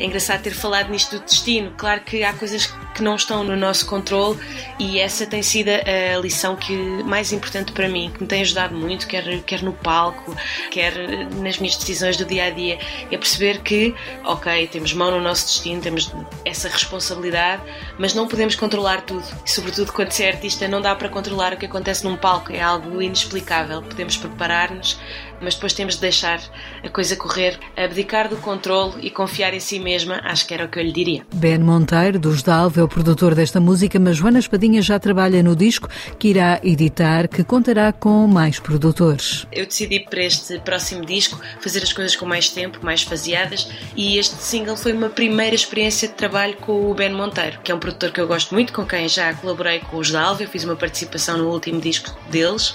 é 0.00 0.04
engraçado 0.06 0.42
ter 0.42 0.54
falado 0.54 0.90
nisto 0.90 1.18
do 1.18 1.24
destino. 1.24 1.72
Claro 1.76 2.00
que 2.00 2.24
há 2.24 2.32
coisas 2.32 2.66
que 2.94 3.02
não 3.02 3.14
estão 3.16 3.44
no 3.44 3.54
nosso 3.54 3.86
controle 3.86 4.38
e 4.78 4.98
essa 4.98 5.26
tem 5.26 5.42
sido 5.42 5.68
a 5.68 6.18
lição 6.20 6.56
que 6.56 6.74
mais 7.04 7.32
importante 7.32 7.72
para 7.72 7.88
mim, 7.88 8.10
que 8.12 8.22
me 8.22 8.26
tem 8.26 8.40
ajudado 8.40 8.74
muito, 8.74 9.06
quer, 9.06 9.42
quer 9.42 9.62
no 9.62 9.72
palco, 9.72 10.34
quer 10.70 10.94
nas 11.36 11.58
minhas 11.58 11.76
decisões 11.76 12.16
do 12.16 12.24
dia 12.24 12.44
a 12.44 12.50
dia, 12.50 12.78
é 13.10 13.16
perceber 13.16 13.60
que, 13.60 13.94
ok, 14.24 14.66
temos 14.68 14.92
mão 14.94 15.10
no 15.10 15.20
nosso 15.20 15.46
destino, 15.46 15.80
temos 15.80 16.12
essa 16.44 16.68
responsabilidade, 16.68 17.62
mas 17.98 18.14
não 18.14 18.26
podemos 18.26 18.54
controlar 18.54 19.02
tudo. 19.02 19.24
E, 19.44 19.50
sobretudo 19.50 19.92
quando 19.92 20.12
se 20.12 20.24
é 20.24 20.30
artista, 20.30 20.66
não 20.66 20.80
dá 20.80 20.94
para 20.94 21.08
controlar 21.08 21.52
o 21.52 21.56
que 21.58 21.66
acontece 21.66 22.04
num 22.04 22.16
palco, 22.16 22.52
é 22.52 22.60
algo 22.60 23.02
inexplicável. 23.02 23.82
Podemos 23.82 24.16
preparar-nos, 24.16 24.98
mas 25.40 25.54
depois 25.54 25.72
temos 25.72 25.94
de 25.94 26.00
deixar 26.00 26.40
a 26.82 26.88
coisa 26.88 27.16
correr, 27.16 27.58
abdicar 27.76 28.28
do 28.28 28.36
controle 28.36 28.94
e 29.00 29.10
confiar 29.10 29.54
em 29.54 29.60
si 29.60 29.78
mesma, 29.78 30.20
acho 30.24 30.46
que 30.46 30.54
era 30.54 30.64
o 30.64 30.68
que 30.68 30.78
eu 30.78 30.82
lhe 30.82 30.92
diria. 30.92 31.22
Ben 31.34 31.58
Monteiro, 31.58 32.18
dos 32.18 32.42
Dalve, 32.42 32.80
é 32.80 32.82
o 32.82 32.88
produtor 32.88 33.34
desta 33.34 33.60
música, 33.60 33.98
mas 33.98 34.16
Joana 34.16 34.38
Espadinha 34.38 34.82
já 34.82 34.98
trabalha 34.98 35.42
no 35.42 35.56
disco 35.56 35.88
que 36.18 36.28
irá 36.28 36.60
editar, 36.62 37.28
que 37.28 37.42
contará 37.44 37.92
com 37.92 38.26
mais 38.26 38.58
produtores. 38.58 39.46
Eu 39.52 39.66
decidi 39.66 40.00
para 40.00 40.22
este 40.24 40.58
próximo 40.60 41.04
disco 41.04 41.40
fazer 41.60 41.82
as 41.82 41.92
coisas 41.92 42.16
com 42.16 42.26
mais 42.26 42.50
tempo, 42.50 42.78
mais 42.82 43.02
faseadas, 43.02 43.68
e 43.96 44.18
este 44.18 44.36
single 44.36 44.76
foi 44.76 44.92
uma 44.92 45.08
primeira 45.08 45.54
experiência 45.54 46.08
de 46.08 46.14
trabalho 46.14 46.56
com 46.56 46.90
o 46.90 46.94
Ben 46.94 47.12
Monteiro, 47.12 47.58
que 47.62 47.72
é 47.72 47.74
um 47.74 47.78
produtor 47.78 48.10
que 48.12 48.20
eu 48.20 48.26
gosto 48.26 48.54
muito, 48.54 48.72
com 48.72 48.84
quem 48.84 49.08
já 49.08 49.32
colaborei 49.34 49.80
com 49.80 49.96
os 49.96 50.10
Dalve, 50.10 50.44
eu 50.44 50.50
fiz 50.50 50.64
uma 50.64 50.76
participação 50.76 51.38
no 51.38 51.48
último 51.48 51.80
disco 51.80 52.14
deles, 52.30 52.74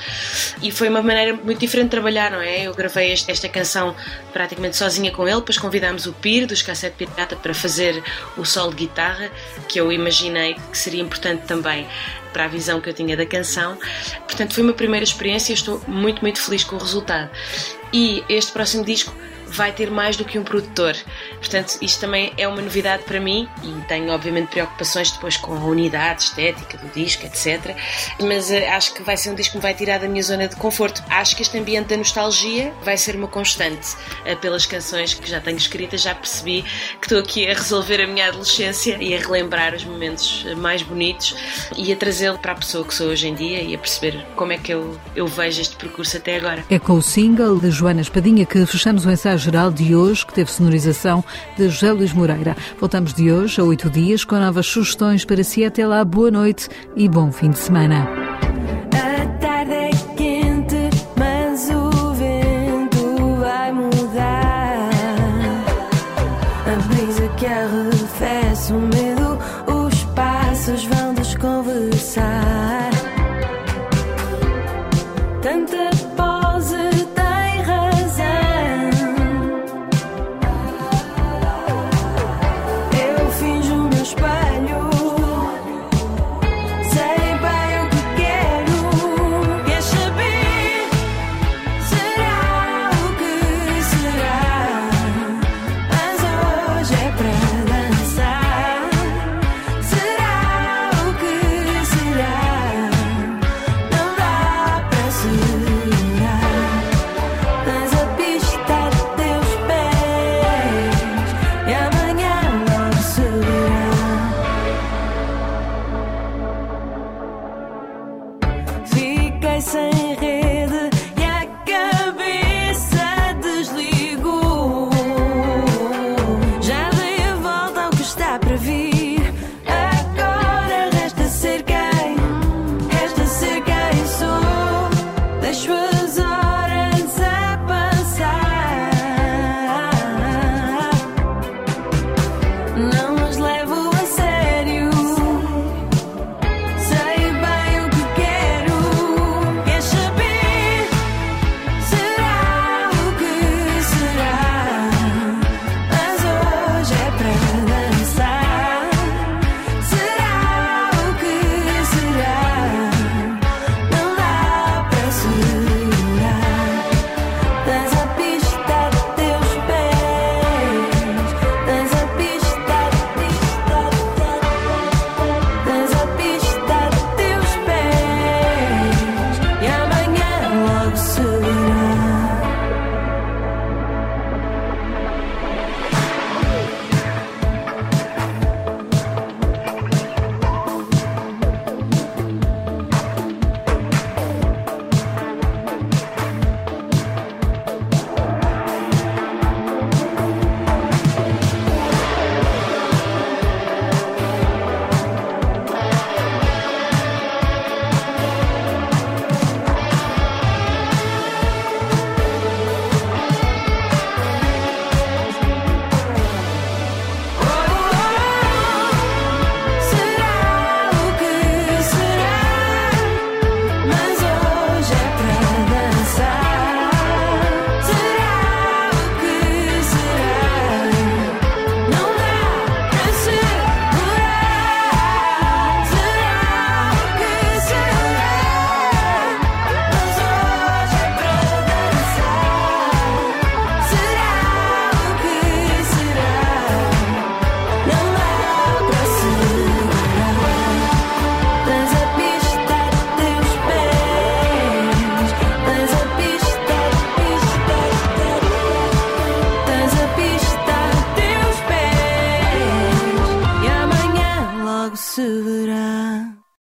e 0.62 0.72
foi 0.72 0.90
uma 0.90 1.02
maneira 1.02 1.34
muito 1.34 1.60
diferente 1.60 1.86
de 1.86 1.92
trabalhar, 1.92 2.32
não 2.32 2.42
é? 2.42 2.55
Eu 2.64 2.74
gravei 2.74 3.12
este, 3.12 3.32
esta 3.32 3.50
canção 3.50 3.96
praticamente 4.32 4.78
sozinha 4.78 5.12
com 5.12 5.28
ele, 5.28 5.38
depois 5.38 5.58
convidámos 5.58 6.06
o 6.06 6.14
Pir 6.14 6.46
dos 6.46 6.62
Cassete 6.62 6.96
Pirata 6.98 7.36
para 7.36 7.54
fazer 7.54 8.04
o 8.38 8.46
solo 8.46 8.72
de 8.72 8.86
guitarra, 8.86 9.30
que 9.68 9.80
eu 9.80 9.92
imaginei 9.92 10.56
que 10.72 10.78
seria 10.78 11.02
importante 11.02 11.46
também 11.46 11.88
para 12.32 12.46
a 12.46 12.48
visão 12.48 12.82
que 12.82 12.90
eu 12.90 12.94
tinha 12.94 13.16
da 13.16 13.26
canção. 13.26 13.78
Portanto, 14.28 14.54
foi 14.54 14.64
uma 14.64 14.74
primeira 14.74 15.04
experiência 15.04 15.54
e 15.54 15.56
estou 15.56 15.82
muito, 15.88 16.22
muito 16.22 16.42
feliz 16.42 16.64
com 16.64 16.76
o 16.76 16.80
resultado. 16.80 17.30
E 17.94 18.24
este 18.28 18.52
próximo 18.52 18.84
disco 18.84 19.16
vai 19.48 19.72
ter 19.72 19.90
mais 19.90 20.18
do 20.18 20.26
que 20.26 20.38
um 20.38 20.44
produtor. 20.44 20.96
Portanto, 21.40 21.78
isto 21.82 22.02
também 22.02 22.34
é 22.38 22.48
uma 22.48 22.62
novidade 22.62 23.04
para 23.04 23.20
mim 23.20 23.48
e 23.64 23.88
tenho, 23.88 24.12
obviamente, 24.12 24.50
preocupações 24.50 25.12
depois 25.12 25.38
com 25.38 25.54
a 25.54 25.60
unidade 25.66 26.24
estética 26.24 26.78
do 26.78 26.88
disco, 26.90 27.26
etc. 27.26 27.76
Mas 28.22 28.50
uh, 28.50 28.56
acho 28.72 28.94
que 28.94 29.04
vai 29.04 29.18
ser 29.18 29.30
um 29.30 29.36
disco 29.36 29.52
que 29.52 29.58
me 29.58 29.62
vai 29.62 29.74
tirar 29.74 30.00
da 30.00 30.08
minha 30.08 30.24
zona 30.24 30.48
de 30.48 30.56
conforto. 30.56 31.04
Acho 31.10 31.36
que 31.36 31.42
este 31.42 31.58
ambiente 31.58 31.88
da 31.88 31.98
nostalgia 31.98 32.74
vai 32.84 32.98
ser 32.98 33.16
uma 33.16 33.28
constante. 33.28 33.96
Uh, 34.26 34.36
pelas 34.38 34.66
canções 34.66 35.14
que 35.14 35.30
já 35.30 35.40
tenho 35.40 35.58
escritas, 35.58 36.02
já 36.02 36.14
percebi 36.16 36.64
que 37.00 37.06
estou 37.06 37.20
aqui 37.20 37.48
a 37.48 37.54
resolver 37.54 38.02
a 38.02 38.08
minha 38.08 38.28
adolescência 38.28 38.98
e 39.00 39.16
a 39.16 39.20
relembrar 39.20 39.74
os 39.74 39.84
momentos 39.84 40.46
eh, 40.48 40.56
mais 40.56 40.82
bonitos 40.82 41.36
e 41.76 41.92
a 41.92 41.96
trazê-lo 41.96 42.38
para 42.38 42.54
a 42.54 42.56
pessoa 42.56 42.86
que 42.86 42.94
sou 42.94 43.08
hoje 43.08 43.28
em 43.28 43.36
dia 43.36 43.62
e 43.62 43.76
a 43.76 43.78
perceber 43.78 44.26
como 44.36 44.52
é 44.52 44.58
que 44.58 44.74
eu, 44.74 44.98
eu 45.16 45.28
vejo 45.28 45.62
este 45.62 45.76
percurso 45.76 46.18
até 46.18 46.38
agora. 46.38 46.64
É 46.70 46.80
com 46.80 46.94
o 46.94 47.02
single 47.02 47.60
de 47.60 47.72
Joana 47.72 48.02
Espadinha 48.02 48.46
que 48.46 48.66
fechamos 48.66 49.06
o 49.06 49.12
ensaio 49.12 49.38
geral 49.38 49.72
de 49.72 49.96
hoje, 49.96 50.26
que 50.26 50.34
teve 50.34 50.52
sonorização 50.52 51.24
de 51.58 51.70
José 51.70 51.92
Luís 51.92 52.14
Moreira. 52.14 52.56
Voltamos 52.80 53.14
de 53.14 53.32
hoje 53.32 53.60
a 53.60 53.64
oito 53.64 53.90
dias 53.90 54.24
com 54.24 54.36
novas 54.36 54.66
sugestões 54.66 55.26
para 55.26 55.44
si. 55.44 55.64
Até 55.66 55.86
lá, 55.86 56.04
boa 56.04 56.32
noite 56.32 56.68
e 56.96 57.08
bom 57.08 57.32
fim 57.32 57.52
de 57.52 57.58
semana. 57.58 58.08